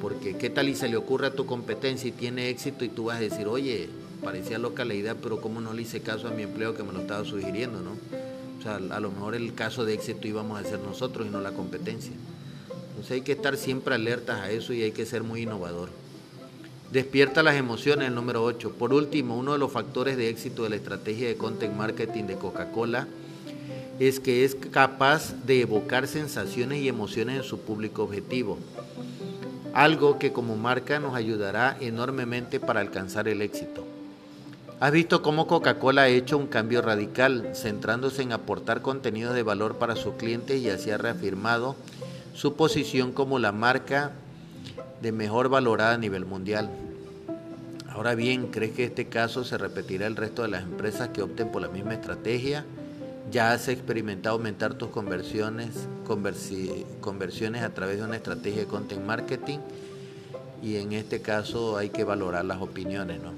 Porque 0.00 0.36
qué 0.36 0.50
tal 0.50 0.68
y 0.68 0.74
se 0.74 0.88
le 0.88 0.96
ocurre 0.96 1.28
a 1.28 1.32
tu 1.32 1.46
competencia 1.46 2.08
y 2.08 2.10
tiene 2.10 2.48
éxito 2.48 2.84
y 2.84 2.88
tú 2.88 3.04
vas 3.04 3.18
a 3.18 3.20
decir, 3.20 3.46
oye, 3.46 3.88
parecía 4.24 4.58
loca 4.58 4.84
la 4.84 4.94
idea, 4.94 5.14
pero 5.14 5.40
¿cómo 5.40 5.60
no 5.60 5.72
le 5.74 5.82
hice 5.82 6.00
caso 6.00 6.26
a 6.26 6.32
mi 6.32 6.42
empleo 6.42 6.74
que 6.74 6.82
me 6.82 6.92
lo 6.92 7.02
estaba 7.02 7.24
sugiriendo, 7.24 7.80
¿no? 7.82 7.92
O 8.58 8.60
sea, 8.60 8.74
a 8.74 8.98
lo 8.98 9.12
mejor 9.12 9.36
el 9.36 9.54
caso 9.54 9.84
de 9.84 9.94
éxito 9.94 10.26
íbamos 10.26 10.60
a 10.60 10.68
ser 10.68 10.80
nosotros 10.80 11.24
y 11.24 11.30
no 11.30 11.40
la 11.40 11.52
competencia. 11.52 12.14
Entonces 12.88 13.12
hay 13.12 13.20
que 13.20 13.30
estar 13.30 13.56
siempre 13.56 13.94
alertas 13.94 14.40
a 14.40 14.50
eso 14.50 14.72
y 14.72 14.82
hay 14.82 14.90
que 14.90 15.06
ser 15.06 15.22
muy 15.22 15.42
innovador. 15.42 15.90
Despierta 16.94 17.42
las 17.42 17.56
emociones, 17.56 18.06
el 18.06 18.14
número 18.14 18.44
8. 18.44 18.74
Por 18.78 18.94
último, 18.94 19.36
uno 19.36 19.54
de 19.54 19.58
los 19.58 19.72
factores 19.72 20.16
de 20.16 20.28
éxito 20.28 20.62
de 20.62 20.70
la 20.70 20.76
estrategia 20.76 21.26
de 21.26 21.36
content 21.36 21.74
marketing 21.74 22.22
de 22.26 22.36
Coca-Cola 22.36 23.08
es 23.98 24.20
que 24.20 24.44
es 24.44 24.54
capaz 24.54 25.34
de 25.44 25.62
evocar 25.62 26.06
sensaciones 26.06 26.78
y 26.78 26.88
emociones 26.88 27.38
en 27.38 27.42
su 27.42 27.58
público 27.58 28.04
objetivo. 28.04 28.58
Algo 29.72 30.20
que 30.20 30.32
como 30.32 30.54
marca 30.54 31.00
nos 31.00 31.16
ayudará 31.16 31.76
enormemente 31.80 32.60
para 32.60 32.78
alcanzar 32.78 33.26
el 33.26 33.42
éxito. 33.42 33.84
¿Has 34.78 34.92
visto 34.92 35.20
cómo 35.20 35.48
Coca-Cola 35.48 36.02
ha 36.02 36.08
hecho 36.08 36.38
un 36.38 36.46
cambio 36.46 36.80
radical, 36.80 37.56
centrándose 37.56 38.22
en 38.22 38.30
aportar 38.30 38.82
contenidos 38.82 39.34
de 39.34 39.42
valor 39.42 39.78
para 39.78 39.96
sus 39.96 40.14
clientes 40.14 40.62
y 40.62 40.70
así 40.70 40.92
ha 40.92 40.98
reafirmado 40.98 41.74
su 42.34 42.54
posición 42.54 43.10
como 43.10 43.40
la 43.40 43.50
marca 43.50 44.12
de 45.02 45.10
mejor 45.10 45.48
valorada 45.48 45.94
a 45.94 45.98
nivel 45.98 46.24
mundial. 46.24 46.83
Ahora 47.94 48.16
bien, 48.16 48.48
¿crees 48.48 48.72
que 48.72 48.82
este 48.82 49.06
caso 49.06 49.44
se 49.44 49.56
repetirá 49.56 50.08
el 50.08 50.16
resto 50.16 50.42
de 50.42 50.48
las 50.48 50.64
empresas 50.64 51.10
que 51.10 51.22
opten 51.22 51.52
por 51.52 51.62
la 51.62 51.68
misma 51.68 51.94
estrategia? 51.94 52.64
¿Ya 53.30 53.52
has 53.52 53.68
experimentado 53.68 54.34
aumentar 54.34 54.74
tus 54.74 54.88
conversiones, 54.88 55.86
conversiones 56.04 57.62
a 57.62 57.72
través 57.72 57.98
de 57.98 58.02
una 58.02 58.16
estrategia 58.16 58.62
de 58.62 58.66
content 58.66 59.06
marketing? 59.06 59.58
Y 60.60 60.78
en 60.78 60.92
este 60.92 61.22
caso 61.22 61.76
hay 61.76 61.90
que 61.90 62.02
valorar 62.02 62.44
las 62.44 62.60
opiniones, 62.60 63.22
¿no? 63.22 63.30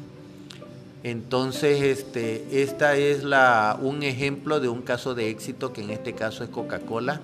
Entonces, 1.03 1.83
este, 1.83 2.63
esta 2.63 2.97
es 2.97 3.25
la, 3.25 3.79
un 3.79 4.03
ejemplo 4.03 4.59
de 4.59 4.71
un 4.71 4.81
caso 4.81 5.15
de 5.15 5.29
éxito 5.29 5.75
que 5.75 5.83
en 5.83 5.91
este 5.91 6.15
caso 6.15 6.43
es 6.43 6.49
Coca-Cola 6.49 7.21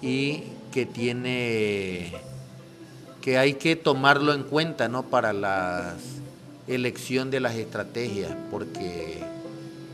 y 0.00 0.44
que 0.70 0.86
tiene 0.86 2.12
que 3.28 3.36
hay 3.36 3.52
que 3.56 3.76
tomarlo 3.76 4.32
en 4.32 4.42
cuenta 4.42 4.88
¿no? 4.88 5.02
para 5.02 5.34
la 5.34 5.94
elección 6.66 7.30
de 7.30 7.40
las 7.40 7.56
estrategias, 7.56 8.34
porque 8.50 9.22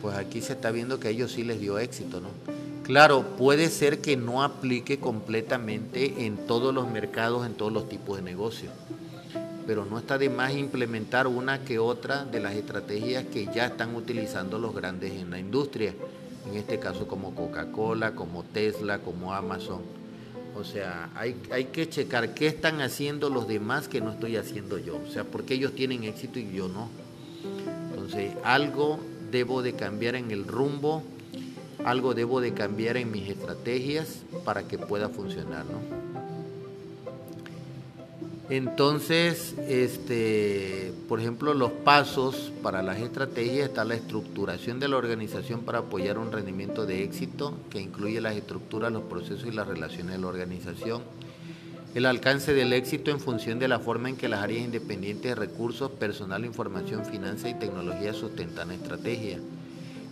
pues 0.00 0.16
aquí 0.16 0.40
se 0.40 0.52
está 0.52 0.70
viendo 0.70 1.00
que 1.00 1.08
a 1.08 1.10
ellos 1.10 1.32
sí 1.32 1.42
les 1.42 1.60
dio 1.60 1.80
éxito. 1.80 2.20
¿no? 2.20 2.28
Claro, 2.84 3.24
puede 3.36 3.70
ser 3.70 4.00
que 4.00 4.16
no 4.16 4.44
aplique 4.44 5.00
completamente 5.00 6.26
en 6.26 6.46
todos 6.46 6.72
los 6.72 6.88
mercados, 6.88 7.44
en 7.44 7.54
todos 7.54 7.72
los 7.72 7.88
tipos 7.88 8.18
de 8.18 8.22
negocios, 8.22 8.72
pero 9.66 9.84
no 9.84 9.98
está 9.98 10.16
de 10.16 10.30
más 10.30 10.54
implementar 10.54 11.26
una 11.26 11.64
que 11.64 11.80
otra 11.80 12.24
de 12.24 12.38
las 12.38 12.54
estrategias 12.54 13.24
que 13.24 13.46
ya 13.52 13.66
están 13.66 13.96
utilizando 13.96 14.60
los 14.60 14.76
grandes 14.76 15.10
en 15.10 15.30
la 15.30 15.40
industria, 15.40 15.92
en 16.48 16.56
este 16.56 16.78
caso 16.78 17.08
como 17.08 17.34
Coca-Cola, 17.34 18.14
como 18.14 18.44
Tesla, 18.44 19.00
como 19.00 19.34
Amazon 19.34 20.03
o 20.56 20.64
sea, 20.64 21.10
hay, 21.14 21.36
hay 21.50 21.66
que 21.66 21.88
checar 21.88 22.34
qué 22.34 22.46
están 22.46 22.80
haciendo 22.80 23.28
los 23.28 23.48
demás 23.48 23.88
que 23.88 24.00
no 24.00 24.12
estoy 24.12 24.36
haciendo 24.36 24.78
yo. 24.78 25.00
O 25.06 25.10
sea, 25.10 25.24
porque 25.24 25.54
ellos 25.54 25.72
tienen 25.72 26.04
éxito 26.04 26.38
y 26.38 26.52
yo 26.52 26.68
no. 26.68 26.88
Entonces, 27.90 28.32
algo 28.44 29.00
debo 29.30 29.62
de 29.62 29.74
cambiar 29.74 30.14
en 30.14 30.30
el 30.30 30.46
rumbo, 30.46 31.02
algo 31.84 32.14
debo 32.14 32.40
de 32.40 32.54
cambiar 32.54 32.96
en 32.96 33.10
mis 33.10 33.28
estrategias 33.28 34.22
para 34.44 34.68
que 34.68 34.78
pueda 34.78 35.08
funcionar, 35.08 35.64
¿no? 35.66 36.03
Entonces, 38.50 39.54
este, 39.68 40.92
por 41.08 41.18
ejemplo, 41.18 41.54
los 41.54 41.72
pasos 41.72 42.52
para 42.62 42.82
las 42.82 43.00
estrategias 43.00 43.68
está 43.68 43.86
la 43.86 43.94
estructuración 43.94 44.80
de 44.80 44.88
la 44.88 44.96
organización 44.96 45.62
para 45.62 45.78
apoyar 45.78 46.18
un 46.18 46.30
rendimiento 46.30 46.84
de 46.84 47.04
éxito 47.04 47.54
que 47.70 47.80
incluye 47.80 48.20
las 48.20 48.36
estructuras, 48.36 48.92
los 48.92 49.04
procesos 49.04 49.46
y 49.46 49.52
las 49.52 49.66
relaciones 49.66 50.16
de 50.16 50.18
la 50.20 50.26
organización. 50.26 51.02
El 51.94 52.04
alcance 52.04 52.52
del 52.52 52.72
éxito 52.74 53.10
en 53.10 53.20
función 53.20 53.58
de 53.58 53.68
la 53.68 53.78
forma 53.78 54.10
en 54.10 54.16
que 54.16 54.28
las 54.28 54.42
áreas 54.42 54.64
independientes 54.64 55.30
de 55.30 55.34
recursos, 55.36 55.90
personal, 55.92 56.44
información, 56.44 57.06
finanzas 57.06 57.52
y 57.52 57.54
tecnología 57.54 58.12
sustentan 58.12 58.68
la 58.68 58.74
estrategia. 58.74 59.38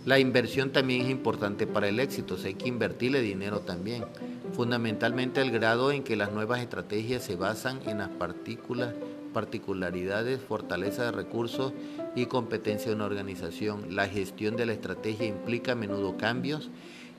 La 0.05 0.19
inversión 0.19 0.71
también 0.71 1.03
es 1.03 1.09
importante 1.09 1.65
para 1.65 1.87
el 1.87 1.99
éxito, 1.99 2.35
o 2.35 2.45
hay 2.45 2.55
que 2.55 2.67
invertirle 2.67 3.21
dinero 3.21 3.61
también 3.61 4.03
fundamentalmente 4.53 5.41
el 5.41 5.51
grado 5.51 5.91
en 5.91 6.03
que 6.03 6.15
las 6.15 6.31
nuevas 6.31 6.61
estrategias 6.61 7.23
se 7.23 7.35
basan 7.35 7.79
en 7.87 7.97
las 7.97 8.09
particularidades, 9.33 10.39
fortaleza 10.41 11.05
de 11.05 11.11
recursos 11.11 11.73
y 12.15 12.27
competencia 12.27 12.89
de 12.89 12.95
una 12.95 13.05
organización. 13.05 13.95
La 13.95 14.07
gestión 14.07 14.55
de 14.55 14.67
la 14.67 14.73
estrategia 14.73 15.25
implica 15.25 15.71
a 15.73 15.75
menudo 15.75 16.17
cambios 16.17 16.69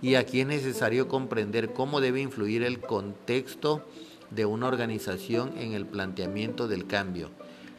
y 0.00 0.14
aquí 0.14 0.40
es 0.40 0.46
necesario 0.46 1.08
comprender 1.08 1.72
cómo 1.72 2.00
debe 2.00 2.20
influir 2.20 2.62
el 2.62 2.78
contexto 2.78 3.84
de 4.30 4.46
una 4.46 4.68
organización 4.68 5.52
en 5.58 5.72
el 5.72 5.86
planteamiento 5.86 6.68
del 6.68 6.86
cambio. 6.86 7.30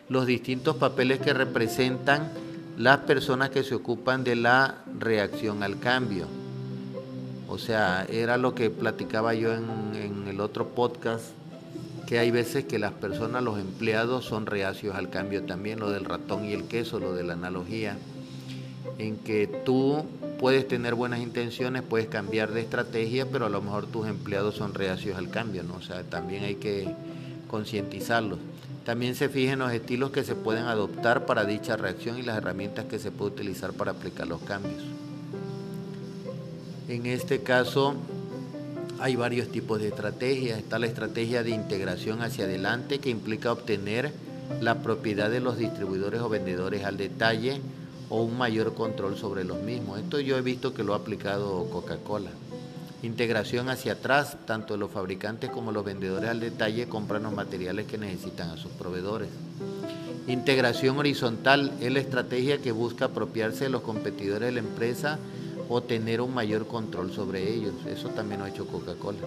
Los 0.09 0.25
distintos 0.25 0.75
papeles 0.75 1.19
que 1.19 1.33
representan 1.33 2.31
las 2.77 2.99
personas 2.99 3.49
que 3.49 3.63
se 3.63 3.75
ocupan 3.75 4.23
de 4.23 4.35
la 4.35 4.83
reacción 4.99 5.63
al 5.63 5.79
cambio 5.79 6.27
o 7.47 7.57
sea, 7.57 8.05
era 8.09 8.37
lo 8.37 8.55
que 8.55 8.69
platicaba 8.69 9.33
yo 9.33 9.53
en, 9.53 10.25
el 10.27 10.41
otro 10.41 10.69
podcast, 10.69 11.25
que 12.07 12.19
hay 12.19 12.31
veces 12.31 12.65
que 12.65 12.79
las 12.79 12.91
personas, 12.91 13.43
los 13.43 13.59
empleados 13.59 14.25
son 14.25 14.45
reacios 14.45 14.95
al 14.95 15.09
cambio 15.09 15.43
también, 15.43 15.79
lo 15.79 15.91
del 15.91 16.03
ratón 16.03 16.45
y 16.45 16.53
el 16.53 16.65
queso, 16.65 16.99
lo 16.99 17.13
de 17.13 17.23
la 17.23 17.33
analogía, 17.33 17.97
en 18.97 19.17
que 19.17 19.47
tú 19.47 20.03
puedes 20.39 20.67
tener 20.67 20.95
buenas 20.95 21.19
intenciones, 21.19 21.83
puedes 21.83 22.07
cambiar 22.07 22.51
de 22.51 22.61
estrategia, 22.61 23.27
pero 23.31 23.45
a 23.45 23.49
lo 23.49 23.61
mejor 23.61 23.85
tus 23.85 24.07
empleados 24.07 24.55
son 24.55 24.73
reacios 24.73 25.17
al 25.17 25.29
cambio, 25.29 25.63
¿no? 25.63 25.75
O 25.75 25.81
sea, 25.81 26.03
también 26.03 26.43
hay 26.43 26.55
que 26.55 26.93
concientizarlos. 27.47 28.39
También 28.85 29.15
se 29.15 29.29
fijen 29.29 29.59
los 29.59 29.71
estilos 29.73 30.11
que 30.11 30.23
se 30.23 30.35
pueden 30.35 30.65
adoptar 30.65 31.25
para 31.25 31.43
dicha 31.43 31.75
reacción 31.75 32.19
y 32.19 32.21
las 32.21 32.37
herramientas 32.37 32.85
que 32.85 32.99
se 32.99 33.11
puede 33.11 33.31
utilizar 33.31 33.73
para 33.73 33.91
aplicar 33.91 34.27
los 34.27 34.41
cambios. 34.43 34.83
En 36.87 37.07
este 37.07 37.41
caso 37.41 37.95
hay 38.99 39.15
varios 39.15 39.49
tipos 39.49 39.81
de 39.81 39.87
estrategias. 39.87 40.59
Está 40.59 40.77
la 40.77 40.85
estrategia 40.85 41.41
de 41.41 41.49
integración 41.49 42.21
hacia 42.21 42.45
adelante 42.45 42.99
que 42.99 43.09
implica 43.09 43.51
obtener 43.51 44.13
la 44.61 44.83
propiedad 44.83 45.31
de 45.31 45.39
los 45.39 45.57
distribuidores 45.57 46.21
o 46.21 46.29
vendedores 46.29 46.85
al 46.85 46.97
detalle 46.97 47.59
o 48.09 48.21
un 48.21 48.37
mayor 48.37 48.75
control 48.75 49.17
sobre 49.17 49.43
los 49.43 49.63
mismos. 49.63 49.99
Esto 49.99 50.19
yo 50.19 50.37
he 50.37 50.41
visto 50.41 50.75
que 50.75 50.83
lo 50.83 50.93
ha 50.93 50.97
aplicado 50.97 51.67
Coca-Cola. 51.71 52.29
Integración 53.05 53.69
hacia 53.69 53.93
atrás, 53.93 54.35
tanto 54.47 54.77
los 54.77 54.89
fabricantes 54.89 55.51
como 55.51 55.71
los 55.71 55.85
vendedores 55.85 56.27
al 56.27 56.39
detalle 56.39 56.87
compran 56.87 57.21
los 57.21 57.33
materiales 57.33 57.85
que 57.85 57.99
necesitan 57.99 58.49
a 58.49 58.57
sus 58.57 58.71
proveedores. 58.71 59.29
Integración 60.27 60.97
horizontal 60.97 61.71
es 61.79 61.91
la 61.91 61.99
estrategia 61.99 62.57
que 62.57 62.71
busca 62.71 63.05
apropiarse 63.05 63.65
de 63.65 63.69
los 63.69 63.83
competidores 63.83 64.47
de 64.47 64.53
la 64.53 64.67
empresa 64.67 65.19
o 65.69 65.83
tener 65.83 66.19
un 66.19 66.33
mayor 66.33 66.65
control 66.65 67.13
sobre 67.13 67.53
ellos. 67.53 67.75
Eso 67.85 68.09
también 68.09 68.39
lo 68.39 68.47
ha 68.47 68.49
hecho 68.49 68.65
Coca-Cola. 68.65 69.19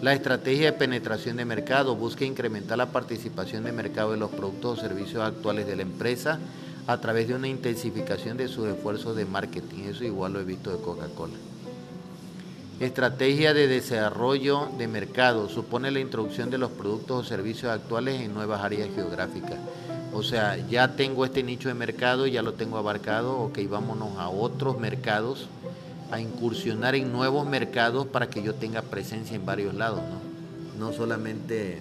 La 0.00 0.14
estrategia 0.14 0.72
de 0.72 0.78
penetración 0.78 1.36
de 1.36 1.44
mercado 1.44 1.94
busca 1.94 2.24
incrementar 2.24 2.78
la 2.78 2.90
participación 2.90 3.64
de 3.64 3.72
mercado 3.72 4.12
de 4.12 4.16
los 4.16 4.30
productos 4.30 4.78
o 4.78 4.80
servicios 4.80 5.22
actuales 5.22 5.66
de 5.66 5.76
la 5.76 5.82
empresa 5.82 6.38
a 6.86 6.98
través 7.02 7.28
de 7.28 7.34
una 7.34 7.48
intensificación 7.48 8.38
de 8.38 8.48
sus 8.48 8.66
esfuerzos 8.66 9.14
de 9.14 9.26
marketing. 9.26 9.90
Eso 9.90 10.04
igual 10.04 10.32
lo 10.32 10.40
he 10.40 10.44
visto 10.44 10.70
de 10.70 10.82
Coca-Cola. 10.82 11.47
Estrategia 12.80 13.54
de 13.54 13.66
desarrollo 13.66 14.68
de 14.78 14.86
mercado 14.86 15.48
supone 15.48 15.90
la 15.90 15.98
introducción 15.98 16.48
de 16.48 16.58
los 16.58 16.70
productos 16.70 17.26
o 17.26 17.28
servicios 17.28 17.72
actuales 17.72 18.20
en 18.20 18.32
nuevas 18.32 18.62
áreas 18.62 18.88
geográficas. 18.94 19.58
O 20.12 20.22
sea, 20.22 20.56
ya 20.68 20.94
tengo 20.94 21.24
este 21.24 21.42
nicho 21.42 21.68
de 21.68 21.74
mercado, 21.74 22.28
ya 22.28 22.40
lo 22.40 22.54
tengo 22.54 22.78
abarcado, 22.78 23.36
ok, 23.40 23.58
vámonos 23.68 24.16
a 24.16 24.28
otros 24.28 24.78
mercados, 24.78 25.48
a 26.12 26.20
incursionar 26.20 26.94
en 26.94 27.10
nuevos 27.10 27.48
mercados 27.48 28.06
para 28.06 28.30
que 28.30 28.44
yo 28.44 28.54
tenga 28.54 28.82
presencia 28.82 29.34
en 29.34 29.44
varios 29.44 29.74
lados, 29.74 30.00
¿no? 30.00 30.86
No 30.86 30.92
solamente 30.92 31.80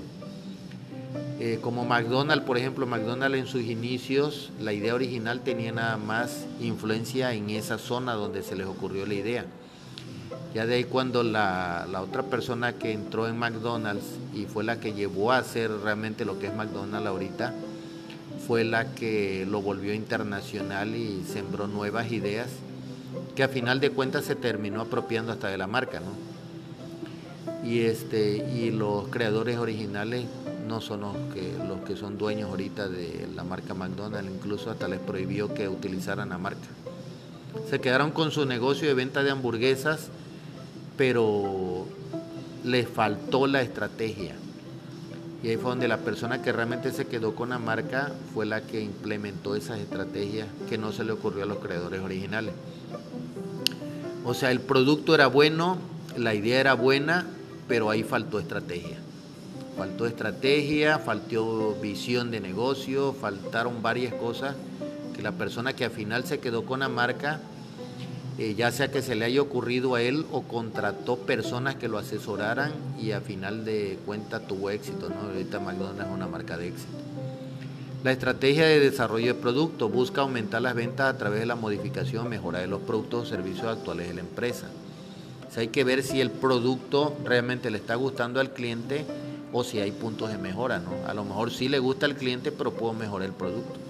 eh, 1.39 1.59
como 1.61 1.85
McDonald's, 1.85 2.43
por 2.43 2.57
ejemplo, 2.57 2.87
McDonald's 2.87 3.37
en 3.37 3.45
sus 3.45 3.61
inicios, 3.61 4.51
la 4.59 4.73
idea 4.73 4.95
original 4.95 5.41
tenía 5.41 5.71
nada 5.71 5.97
más 5.97 6.47
influencia 6.59 7.33
en 7.33 7.51
esa 7.51 7.77
zona 7.77 8.13
donde 8.13 8.41
se 8.41 8.55
les 8.55 8.65
ocurrió 8.65 9.05
la 9.05 9.13
idea. 9.13 9.45
Ya 10.53 10.65
de 10.65 10.75
ahí 10.75 10.83
cuando 10.85 11.23
la, 11.23 11.87
la, 11.91 12.01
otra 12.01 12.23
persona 12.23 12.73
que 12.73 12.91
entró 12.91 13.27
en 13.27 13.37
McDonald's 13.37 14.05
y 14.33 14.45
fue 14.45 14.63
la 14.63 14.79
que 14.79 14.93
llevó 14.93 15.31
a 15.31 15.37
hacer 15.37 15.69
realmente 15.69 16.25
lo 16.25 16.39
que 16.39 16.47
es 16.47 16.55
McDonald's 16.55 17.07
ahorita, 17.07 17.53
fue 18.47 18.63
la 18.63 18.93
que 18.93 19.45
lo 19.47 19.61
volvió 19.61 19.93
internacional 19.93 20.95
y 20.95 21.23
sembró 21.27 21.67
nuevas 21.67 22.11
ideas 22.11 22.47
que 23.35 23.43
a 23.43 23.47
final 23.47 23.79
de 23.79 23.91
cuentas 23.91 24.25
se 24.25 24.35
terminó 24.35 24.81
apropiando 24.81 25.31
hasta 25.31 25.49
de 25.49 25.57
la 25.57 25.67
marca, 25.67 25.99
¿no? 25.99 26.27
Y 27.67 27.81
este 27.81 28.37
y 28.37 28.71
los 28.71 29.09
creadores 29.09 29.57
originales 29.57 30.25
no 30.67 30.81
son 30.81 31.01
los 31.01 31.15
que 31.33 31.53
los 31.67 31.81
que 31.81 31.95
son 31.95 32.17
dueños 32.17 32.49
ahorita 32.49 32.87
de 32.87 33.27
la 33.35 33.43
marca 33.43 33.73
McDonald's, 33.73 34.31
incluso 34.31 34.71
hasta 34.71 34.87
les 34.87 34.99
prohibió 34.99 35.53
que 35.53 35.67
utilizaran 35.67 36.29
la 36.29 36.37
marca. 36.37 36.67
Se 37.69 37.79
quedaron 37.79 38.11
con 38.11 38.31
su 38.31 38.45
negocio 38.45 38.87
de 38.87 38.93
venta 38.93 39.23
de 39.23 39.31
hamburguesas, 39.31 40.09
pero 40.97 41.85
les 42.63 42.87
faltó 42.87 43.47
la 43.47 43.61
estrategia 43.61 44.35
y 45.43 45.49
ahí 45.49 45.57
fue 45.57 45.69
donde 45.69 45.87
la 45.87 45.99
persona 45.99 46.41
que 46.41 46.51
realmente 46.51 46.91
se 46.91 47.05
quedó 47.05 47.35
con 47.35 47.49
la 47.49 47.59
marca 47.59 48.11
fue 48.33 48.45
la 48.45 48.61
que 48.61 48.81
implementó 48.81 49.55
esas 49.55 49.79
estrategias 49.79 50.47
que 50.67 50.77
no 50.77 50.91
se 50.91 51.03
le 51.03 51.11
ocurrió 51.11 51.43
a 51.43 51.45
los 51.45 51.59
creadores 51.59 52.01
originales. 52.01 52.53
O 54.25 54.33
sea, 54.33 54.51
el 54.51 54.59
producto 54.59 55.13
era 55.13 55.27
bueno, 55.27 55.77
la 56.17 56.33
idea 56.33 56.59
era 56.59 56.73
buena, 56.73 57.27
pero 57.67 57.89
ahí 57.89 58.03
faltó 58.03 58.39
estrategia. 58.39 58.97
Faltó 59.77 60.07
estrategia, 60.07 60.97
faltó 60.97 61.75
visión 61.81 62.31
de 62.31 62.39
negocio, 62.39 63.13
faltaron 63.13 63.83
varias 63.83 64.15
cosas 64.15 64.55
que 65.15 65.21
la 65.21 65.33
persona 65.33 65.73
que 65.73 65.85
al 65.85 65.91
final 65.91 66.25
se 66.25 66.39
quedó 66.39 66.65
con 66.65 66.79
la 66.79 66.89
marca 66.89 67.41
eh, 68.37 68.53
ya 68.55 68.71
sea 68.71 68.91
que 68.91 69.01
se 69.01 69.15
le 69.15 69.25
haya 69.25 69.41
ocurrido 69.41 69.95
a 69.95 70.01
él 70.01 70.25
o 70.31 70.43
contrató 70.43 71.17
personas 71.17 71.75
que 71.75 71.87
lo 71.87 71.97
asesoraran 71.97 72.71
y 73.01 73.11
a 73.11 73.19
final 73.19 73.65
de 73.65 73.97
cuentas 74.05 74.45
tuvo 74.47 74.69
éxito. 74.69 75.09
¿no? 75.09 75.29
Ahorita 75.29 75.59
McDonald's 75.59 76.05
es 76.05 76.11
una 76.13 76.27
marca 76.27 76.55
de 76.55 76.67
éxito. 76.67 76.91
La 78.03 78.11
estrategia 78.11 78.65
de 78.65 78.79
desarrollo 78.79 79.33
de 79.33 79.39
producto 79.39 79.89
busca 79.89 80.21
aumentar 80.21 80.61
las 80.61 80.75
ventas 80.75 81.13
a 81.13 81.17
través 81.17 81.39
de 81.39 81.47
la 81.47 81.55
modificación, 81.55 82.29
mejora 82.29 82.59
de 82.59 82.67
los 82.67 82.81
productos 82.81 83.23
o 83.23 83.25
servicios 83.25 83.65
actuales 83.65 84.07
de 84.07 84.13
la 84.13 84.21
empresa. 84.21 84.67
O 85.55 85.59
hay 85.59 85.69
que 85.69 85.83
ver 85.83 86.03
si 86.03 86.21
el 86.21 86.29
producto 86.29 87.17
realmente 87.25 87.71
le 87.71 87.79
está 87.79 87.95
gustando 87.95 88.39
al 88.39 88.53
cliente 88.53 89.03
o 89.51 89.63
si 89.63 89.79
hay 89.79 89.91
puntos 89.91 90.29
de 90.29 90.37
mejora. 90.37 90.77
¿no? 90.77 90.91
A 91.07 91.15
lo 91.15 91.23
mejor 91.23 91.49
sí 91.49 91.69
le 91.69 91.79
gusta 91.79 92.05
al 92.05 92.15
cliente, 92.15 92.51
pero 92.51 92.71
puedo 92.71 92.93
mejorar 92.93 93.27
el 93.27 93.33
producto 93.33 93.86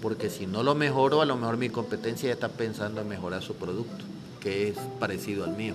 porque 0.00 0.30
si 0.30 0.46
no 0.46 0.62
lo 0.62 0.74
mejoro, 0.74 1.22
a 1.22 1.26
lo 1.26 1.36
mejor 1.36 1.56
mi 1.56 1.68
competencia 1.68 2.28
ya 2.28 2.34
está 2.34 2.48
pensando 2.48 3.00
en 3.00 3.08
mejorar 3.08 3.42
su 3.42 3.54
producto, 3.54 4.04
que 4.40 4.68
es 4.68 4.76
parecido 5.00 5.44
al 5.44 5.56
mío. 5.56 5.74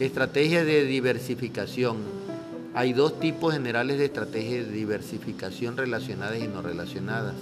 Estrategia 0.00 0.64
de 0.64 0.84
diversificación. 0.84 1.98
Hay 2.74 2.92
dos 2.92 3.20
tipos 3.20 3.52
generales 3.52 3.98
de 3.98 4.06
estrategias 4.06 4.66
de 4.66 4.72
diversificación 4.72 5.76
relacionadas 5.76 6.38
y 6.38 6.48
no 6.48 6.60
relacionadas. 6.60 7.34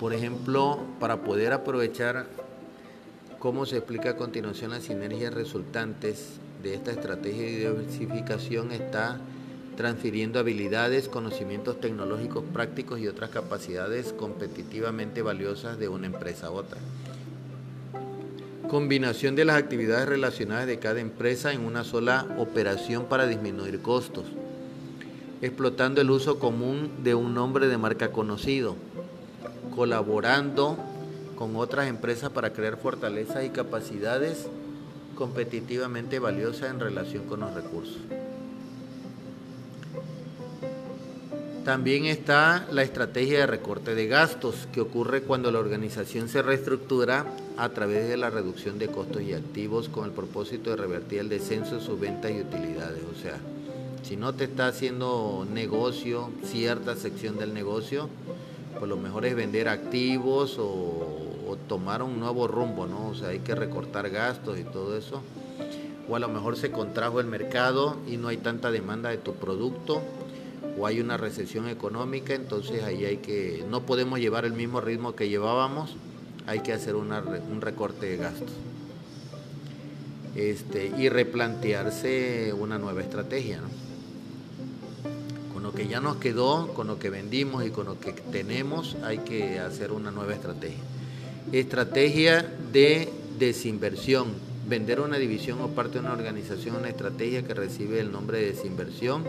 Por 0.00 0.14
ejemplo, 0.14 0.78
para 0.98 1.18
poder 1.18 1.52
aprovechar 1.52 2.26
cómo 3.38 3.66
se 3.66 3.76
explica 3.76 4.10
a 4.10 4.16
continuación 4.16 4.70
las 4.70 4.84
sinergias 4.84 5.34
resultantes 5.34 6.38
de 6.62 6.74
esta 6.74 6.92
estrategia 6.92 7.42
de 7.42 7.58
diversificación 7.58 8.72
está 8.72 9.20
transfiriendo 9.76 10.38
habilidades, 10.38 11.08
conocimientos 11.08 11.80
tecnológicos 11.80 12.44
prácticos 12.52 13.00
y 13.00 13.08
otras 13.08 13.30
capacidades 13.30 14.12
competitivamente 14.12 15.22
valiosas 15.22 15.78
de 15.78 15.88
una 15.88 16.06
empresa 16.06 16.48
a 16.48 16.50
otra. 16.50 16.78
Combinación 18.68 19.36
de 19.36 19.44
las 19.44 19.56
actividades 19.56 20.08
relacionadas 20.08 20.66
de 20.66 20.78
cada 20.78 21.00
empresa 21.00 21.52
en 21.52 21.60
una 21.60 21.84
sola 21.84 22.26
operación 22.38 23.04
para 23.04 23.26
disminuir 23.26 23.80
costos. 23.80 24.24
Explotando 25.42 26.00
el 26.00 26.10
uso 26.10 26.38
común 26.38 26.90
de 27.04 27.14
un 27.14 27.34
nombre 27.34 27.68
de 27.68 27.76
marca 27.76 28.10
conocido. 28.10 28.76
Colaborando 29.74 30.78
con 31.36 31.56
otras 31.56 31.88
empresas 31.88 32.30
para 32.30 32.52
crear 32.52 32.76
fortalezas 32.76 33.44
y 33.44 33.50
capacidades 33.50 34.46
competitivamente 35.14 36.18
valiosas 36.18 36.70
en 36.70 36.80
relación 36.80 37.24
con 37.24 37.40
los 37.40 37.54
recursos. 37.54 37.98
También 41.64 42.04
está 42.04 42.68
la 42.70 42.82
estrategia 42.82 43.38
de 43.38 43.46
recorte 43.46 43.94
de 43.94 44.06
gastos, 44.06 44.68
que 44.70 44.82
ocurre 44.82 45.22
cuando 45.22 45.50
la 45.50 45.60
organización 45.60 46.28
se 46.28 46.42
reestructura 46.42 47.24
a 47.56 47.70
través 47.70 48.06
de 48.06 48.18
la 48.18 48.28
reducción 48.28 48.78
de 48.78 48.88
costos 48.88 49.22
y 49.22 49.32
activos 49.32 49.88
con 49.88 50.04
el 50.04 50.10
propósito 50.10 50.68
de 50.68 50.76
revertir 50.76 51.20
el 51.20 51.30
descenso 51.30 51.76
de 51.76 51.80
sus 51.80 51.98
ventas 51.98 52.32
y 52.32 52.40
utilidades. 52.42 53.02
O 53.10 53.18
sea, 53.18 53.38
si 54.02 54.14
no 54.14 54.34
te 54.34 54.44
está 54.44 54.66
haciendo 54.66 55.46
negocio, 55.50 56.30
cierta 56.44 56.96
sección 56.96 57.38
del 57.38 57.54
negocio, 57.54 58.10
pues 58.78 58.86
lo 58.86 58.98
mejor 58.98 59.24
es 59.24 59.34
vender 59.34 59.68
activos 59.68 60.58
o, 60.58 61.20
tomar 61.66 62.02
un 62.02 62.20
nuevo 62.20 62.46
rumbo, 62.46 62.86
¿no? 62.86 63.08
O 63.08 63.14
sea, 63.14 63.28
hay 63.28 63.38
que 63.38 63.54
recortar 63.54 64.10
gastos 64.10 64.58
y 64.58 64.64
todo 64.64 64.98
eso. 64.98 65.22
O 66.10 66.16
a 66.16 66.18
lo 66.18 66.28
mejor 66.28 66.56
se 66.56 66.70
contrajo 66.70 67.20
el 67.20 67.26
mercado 67.26 67.96
y 68.06 68.18
no 68.18 68.28
hay 68.28 68.36
tanta 68.36 68.70
demanda 68.70 69.08
de 69.08 69.16
tu 69.16 69.34
producto 69.34 70.02
o 70.78 70.86
hay 70.86 71.00
una 71.00 71.16
recesión 71.16 71.68
económica, 71.68 72.34
entonces 72.34 72.82
ahí 72.82 73.04
hay 73.04 73.18
que, 73.18 73.64
no 73.70 73.82
podemos 73.86 74.18
llevar 74.18 74.44
el 74.44 74.52
mismo 74.52 74.80
ritmo 74.80 75.14
que 75.14 75.28
llevábamos, 75.28 75.96
hay 76.46 76.60
que 76.60 76.72
hacer 76.72 76.94
un 76.96 77.60
recorte 77.60 78.06
de 78.06 78.16
gastos. 78.16 78.50
Este, 80.34 80.92
y 80.98 81.08
replantearse 81.08 82.52
una 82.52 82.76
nueva 82.76 83.02
estrategia. 83.02 83.60
Con 85.52 85.62
lo 85.62 85.72
que 85.72 85.86
ya 85.86 86.00
nos 86.00 86.16
quedó, 86.16 86.74
con 86.74 86.88
lo 86.88 86.98
que 86.98 87.08
vendimos 87.08 87.64
y 87.64 87.70
con 87.70 87.86
lo 87.86 88.00
que 88.00 88.12
tenemos, 88.12 88.96
hay 89.04 89.18
que 89.18 89.60
hacer 89.60 89.92
una 89.92 90.10
nueva 90.10 90.34
estrategia. 90.34 90.82
Estrategia 91.52 92.44
de 92.72 93.12
desinversión. 93.38 94.32
Vender 94.68 94.98
una 94.98 95.18
división 95.18 95.60
o 95.60 95.68
parte 95.68 95.94
de 95.94 96.00
una 96.00 96.14
organización, 96.14 96.76
una 96.76 96.88
estrategia 96.88 97.44
que 97.44 97.54
recibe 97.54 98.00
el 98.00 98.10
nombre 98.10 98.38
de 98.38 98.46
desinversión 98.46 99.22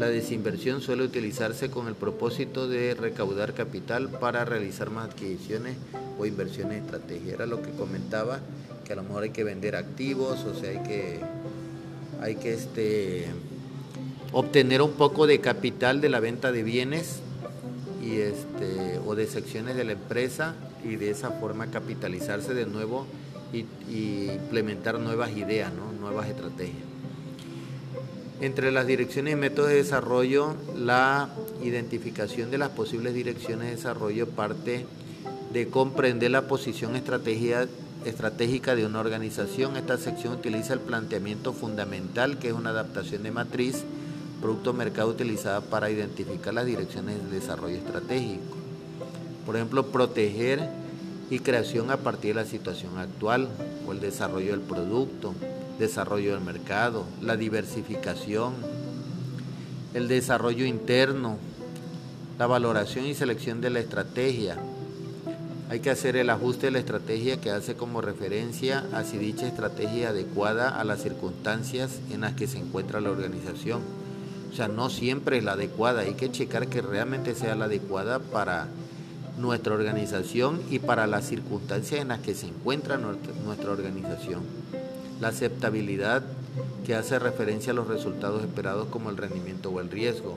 la 0.00 0.08
desinversión 0.08 0.80
suele 0.80 1.02
utilizarse 1.02 1.70
con 1.70 1.86
el 1.86 1.94
propósito 1.94 2.66
de 2.66 2.94
recaudar 2.94 3.52
capital 3.52 4.08
para 4.08 4.46
realizar 4.46 4.88
más 4.88 5.10
adquisiciones 5.10 5.76
o 6.18 6.24
inversiones 6.24 6.82
estratégicas. 6.82 7.34
Era 7.34 7.44
lo 7.44 7.60
que 7.60 7.68
comentaba, 7.72 8.40
que 8.86 8.94
a 8.94 8.96
lo 8.96 9.02
mejor 9.02 9.24
hay 9.24 9.30
que 9.30 9.44
vender 9.44 9.76
activos, 9.76 10.42
o 10.44 10.58
sea, 10.58 10.70
hay 10.70 10.82
que, 10.88 11.20
hay 12.22 12.36
que 12.36 12.54
este, 12.54 13.26
obtener 14.32 14.80
un 14.80 14.92
poco 14.92 15.26
de 15.26 15.38
capital 15.40 16.00
de 16.00 16.08
la 16.08 16.20
venta 16.20 16.50
de 16.50 16.62
bienes 16.62 17.20
y 18.02 18.20
este, 18.20 18.98
o 19.06 19.14
de 19.14 19.26
secciones 19.26 19.76
de 19.76 19.84
la 19.84 19.92
empresa 19.92 20.54
y 20.82 20.96
de 20.96 21.10
esa 21.10 21.30
forma 21.32 21.66
capitalizarse 21.66 22.54
de 22.54 22.64
nuevo 22.64 23.06
y, 23.52 23.66
y 23.86 24.30
implementar 24.30 24.98
nuevas 24.98 25.36
ideas, 25.36 25.70
¿no? 25.74 25.92
nuevas 26.00 26.26
estrategias. 26.26 26.89
Entre 28.40 28.72
las 28.72 28.86
direcciones 28.86 29.34
y 29.34 29.36
métodos 29.36 29.68
de 29.68 29.76
desarrollo, 29.76 30.54
la 30.74 31.28
identificación 31.62 32.50
de 32.50 32.56
las 32.56 32.70
posibles 32.70 33.12
direcciones 33.12 33.66
de 33.66 33.76
desarrollo 33.76 34.26
parte 34.28 34.86
de 35.52 35.68
comprender 35.68 36.30
la 36.30 36.48
posición 36.48 36.96
estratégica 36.96 38.74
de 38.74 38.86
una 38.86 39.00
organización. 39.00 39.76
Esta 39.76 39.98
sección 39.98 40.32
utiliza 40.32 40.72
el 40.72 40.80
planteamiento 40.80 41.52
fundamental, 41.52 42.38
que 42.38 42.48
es 42.48 42.54
una 42.54 42.70
adaptación 42.70 43.24
de 43.24 43.30
matriz, 43.30 43.84
producto 44.40 44.72
mercado 44.72 45.10
utilizada 45.10 45.60
para 45.60 45.90
identificar 45.90 46.54
las 46.54 46.64
direcciones 46.64 47.22
de 47.22 47.40
desarrollo 47.40 47.76
estratégico. 47.76 48.56
Por 49.44 49.56
ejemplo, 49.56 49.88
proteger 49.88 50.66
y 51.28 51.40
creación 51.40 51.90
a 51.90 51.98
partir 51.98 52.34
de 52.34 52.42
la 52.42 52.48
situación 52.48 52.96
actual 52.96 53.50
o 53.86 53.92
el 53.92 54.00
desarrollo 54.00 54.52
del 54.52 54.60
producto, 54.60 55.34
desarrollo 55.80 56.34
del 56.34 56.44
mercado, 56.44 57.04
la 57.20 57.36
diversificación, 57.36 58.54
el 59.94 60.06
desarrollo 60.06 60.64
interno, 60.64 61.38
la 62.38 62.46
valoración 62.46 63.06
y 63.06 63.14
selección 63.14 63.60
de 63.60 63.70
la 63.70 63.80
estrategia. 63.80 64.56
Hay 65.68 65.80
que 65.80 65.90
hacer 65.90 66.16
el 66.16 66.30
ajuste 66.30 66.66
de 66.66 66.72
la 66.72 66.78
estrategia 66.80 67.40
que 67.40 67.50
hace 67.50 67.74
como 67.74 68.00
referencia 68.00 68.84
a 68.92 69.04
si 69.04 69.18
dicha 69.18 69.46
estrategia 69.46 70.04
es 70.04 70.10
adecuada 70.10 70.68
a 70.68 70.84
las 70.84 71.02
circunstancias 71.02 72.00
en 72.12 72.20
las 72.22 72.34
que 72.34 72.46
se 72.46 72.58
encuentra 72.58 73.00
la 73.00 73.10
organización. 73.10 73.80
O 74.52 74.54
sea, 74.54 74.68
no 74.68 74.90
siempre 74.90 75.38
es 75.38 75.44
la 75.44 75.52
adecuada, 75.52 76.02
hay 76.02 76.14
que 76.14 76.30
checar 76.30 76.68
que 76.68 76.82
realmente 76.82 77.34
sea 77.34 77.54
la 77.54 77.66
adecuada 77.66 78.18
para 78.18 78.68
nuestra 79.38 79.74
organización 79.74 80.60
y 80.70 80.80
para 80.80 81.06
las 81.06 81.26
circunstancias 81.26 82.02
en 82.02 82.08
las 82.08 82.20
que 82.20 82.34
se 82.34 82.48
encuentra 82.48 82.98
nuestra 82.98 83.70
organización 83.70 84.42
la 85.20 85.28
aceptabilidad 85.28 86.22
que 86.86 86.94
hace 86.94 87.18
referencia 87.18 87.72
a 87.72 87.76
los 87.76 87.86
resultados 87.86 88.42
esperados 88.42 88.88
como 88.88 89.10
el 89.10 89.16
rendimiento 89.16 89.70
o 89.70 89.80
el 89.80 89.90
riesgo. 89.90 90.36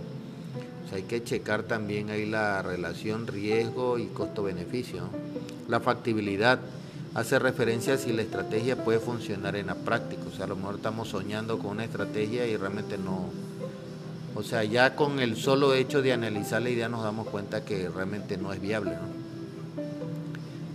hay 0.93 1.03
que 1.03 1.23
checar 1.23 1.63
también 1.63 2.11
ahí 2.11 2.27
la 2.27 2.61
relación 2.61 3.25
riesgo 3.25 3.97
y 3.97 4.05
costo-beneficio. 4.05 5.01
La 5.67 5.79
factibilidad 5.79 6.59
hace 7.15 7.39
referencia 7.39 7.95
a 7.95 7.97
si 7.97 8.13
la 8.13 8.21
estrategia 8.21 8.83
puede 8.83 8.99
funcionar 8.99 9.55
en 9.55 9.67
la 9.67 9.75
práctica. 9.75 10.21
O 10.31 10.35
sea, 10.35 10.45
a 10.45 10.49
lo 10.49 10.55
mejor 10.55 10.75
estamos 10.75 11.07
soñando 11.07 11.57
con 11.57 11.71
una 11.71 11.85
estrategia 11.85 12.45
y 12.45 12.57
realmente 12.57 12.99
no. 12.99 13.31
O 14.35 14.43
sea, 14.43 14.63
ya 14.65 14.95
con 14.95 15.19
el 15.19 15.35
solo 15.35 15.73
hecho 15.73 16.03
de 16.03 16.13
analizar 16.13 16.61
la 16.61 16.69
idea 16.69 16.89
nos 16.89 17.03
damos 17.03 17.27
cuenta 17.27 17.65
que 17.65 17.89
realmente 17.89 18.37
no 18.37 18.53
es 18.53 18.61
viable. 18.61 18.95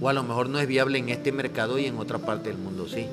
O 0.01 0.09
a 0.09 0.13
lo 0.13 0.25
mejor 0.25 0.49
no 0.49 0.59
es 0.59 0.67
viable 0.67 0.99
en 0.99 1.11
este 1.11 1.31
mercado 1.31 1.79
y 1.79 1.87
en 1.87 1.97
otra 1.99 2.19
parte 2.19 2.49
del 2.49 2.59
mundo 2.59 2.89
sí. 2.89 3.07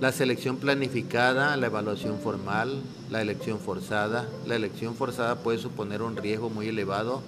La 0.00 0.12
selección 0.12 0.58
planificada, 0.58 1.56
la 1.56 1.66
evaluación 1.66 2.20
formal, 2.20 2.82
la 3.10 3.20
elección 3.20 3.58
forzada. 3.58 4.28
La 4.46 4.54
elección 4.54 4.94
forzada 4.94 5.40
puede 5.40 5.58
suponer 5.58 6.02
un 6.02 6.16
riesgo 6.16 6.50
muy 6.50 6.68
elevado 6.68 7.20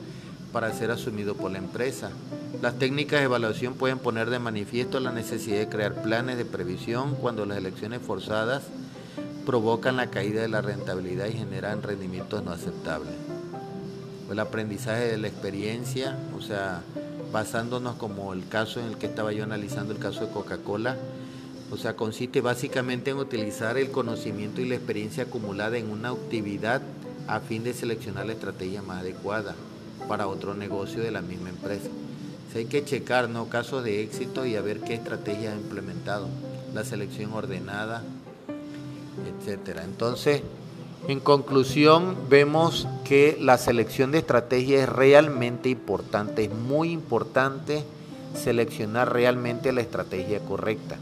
para 0.53 0.73
ser 0.73 0.93
asumido 0.93 1.35
por 1.35 1.51
la 1.51 1.59
empresa. 1.59 2.11
Las 2.63 2.79
técnicas 2.79 3.19
de 3.19 3.25
evaluación 3.25 3.75
pueden 3.75 3.99
poner 3.99 4.31
de 4.31 4.39
manifiesto 4.39 5.01
la 5.01 5.11
necesidad 5.11 5.59
de 5.59 5.69
crear 5.69 6.01
planes 6.01 6.37
de 6.39 6.45
previsión 6.45 7.17
cuando 7.17 7.45
las 7.45 7.59
elecciones 7.59 8.03
forzadas 8.03 8.63
provocan 9.45 9.97
la 9.97 10.11
caída 10.11 10.41
de 10.41 10.49
la 10.49 10.61
rentabilidad 10.63 11.27
y 11.27 11.33
generan 11.33 11.83
rendimientos 11.83 12.45
no 12.45 12.53
aceptables. 12.53 13.15
El 14.31 14.39
aprendizaje 14.39 15.09
de 15.09 15.19
la 15.19 15.27
experiencia, 15.27 16.17
o 16.39 16.41
sea, 16.41 16.83
basándonos 17.33 17.97
como 17.97 18.33
el 18.33 18.47
caso 18.47 18.79
en 18.79 18.87
el 18.87 18.97
que 18.97 19.07
estaba 19.07 19.33
yo 19.33 19.43
analizando 19.43 19.93
el 19.93 19.99
caso 19.99 20.25
de 20.25 20.33
Coca-Cola, 20.33 20.97
o 21.71 21.77
sea, 21.77 21.95
consiste 21.95 22.41
básicamente 22.41 23.11
en 23.11 23.19
utilizar 23.19 23.79
el 23.79 23.91
conocimiento 23.91 24.61
y 24.61 24.69
la 24.69 24.75
experiencia 24.75 25.25
acumulada 25.25 25.79
en 25.79 25.91
una 25.91 26.11
actividad 26.11 26.83
a 27.29 27.41
fin 27.41 27.63
de 27.63 27.75
seleccionar 27.75 28.27
la 28.27 28.33
estrategia 28.33 28.83
más 28.83 29.01
adecuada 29.01 29.55
para 30.09 30.27
otro 30.27 30.55
negocio 30.55 31.03
de 31.03 31.11
la 31.11 31.23
misma 31.23 31.51
empresa. 31.51 31.89
hay 32.55 32.65
que 32.65 32.85
checar, 32.85 33.29
¿no? 33.29 33.49
Casos 33.49 33.85
de 33.85 34.03
éxito 34.03 34.45
y 34.45 34.57
a 34.57 34.61
ver 34.61 34.81
qué 34.81 34.95
estrategia 34.95 35.53
ha 35.53 35.57
implementado. 35.57 36.29
La 36.75 36.85
selección 36.85 37.33
ordenada, 37.33 38.03
etcétera. 39.39 39.85
Entonces, 39.85 40.43
en 41.09 41.21
conclusión, 41.21 42.17
vemos 42.29 42.87
que 43.05 43.39
la 43.41 43.59
selección 43.59 44.13
de 44.13 44.19
estrategia 44.19 44.83
es 44.83 44.89
realmente 44.89 45.69
importante, 45.69 46.45
es 46.45 46.53
muy 46.53 46.91
importante 46.91 47.85
seleccionar 48.35 49.13
realmente 49.13 49.73
la 49.73 49.81
estrategia 49.81 50.41
correcta, 50.41 50.99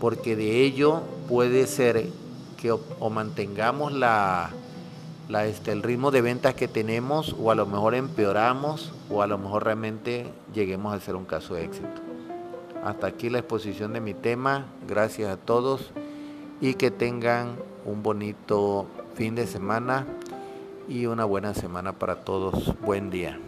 porque 0.00 0.36
de 0.36 0.62
ello 0.62 1.02
puede 1.28 1.66
ser 1.66 2.08
que 2.56 2.72
o, 2.72 3.10
mantengamos 3.10 3.92
la, 3.92 4.50
este, 5.44 5.72
el 5.72 5.82
ritmo 5.82 6.10
de 6.10 6.22
ventas 6.22 6.54
que 6.54 6.68
tenemos 6.68 7.34
o 7.38 7.50
a 7.50 7.54
lo 7.54 7.66
mejor 7.66 7.94
empeoramos 7.94 8.92
o 9.10 9.22
a 9.22 9.26
lo 9.26 9.38
mejor 9.38 9.64
realmente 9.64 10.26
lleguemos 10.54 10.94
a 10.94 11.00
ser 11.00 11.16
un 11.16 11.24
caso 11.24 11.54
de 11.54 11.64
éxito. 11.64 12.02
Hasta 12.84 13.08
aquí 13.08 13.30
la 13.30 13.38
exposición 13.38 13.92
de 13.92 14.00
mi 14.00 14.14
tema. 14.14 14.66
Gracias 14.86 15.30
a 15.30 15.36
todos 15.36 15.90
y 16.60 16.74
que 16.74 16.90
tengan 16.90 17.56
un 17.84 18.02
bonito 18.02 18.86
fin 19.14 19.34
de 19.34 19.46
semana 19.46 20.06
y 20.88 21.06
una 21.06 21.24
buena 21.24 21.52
semana 21.54 21.92
para 21.92 22.24
todos. 22.24 22.74
Buen 22.80 23.10
día. 23.10 23.38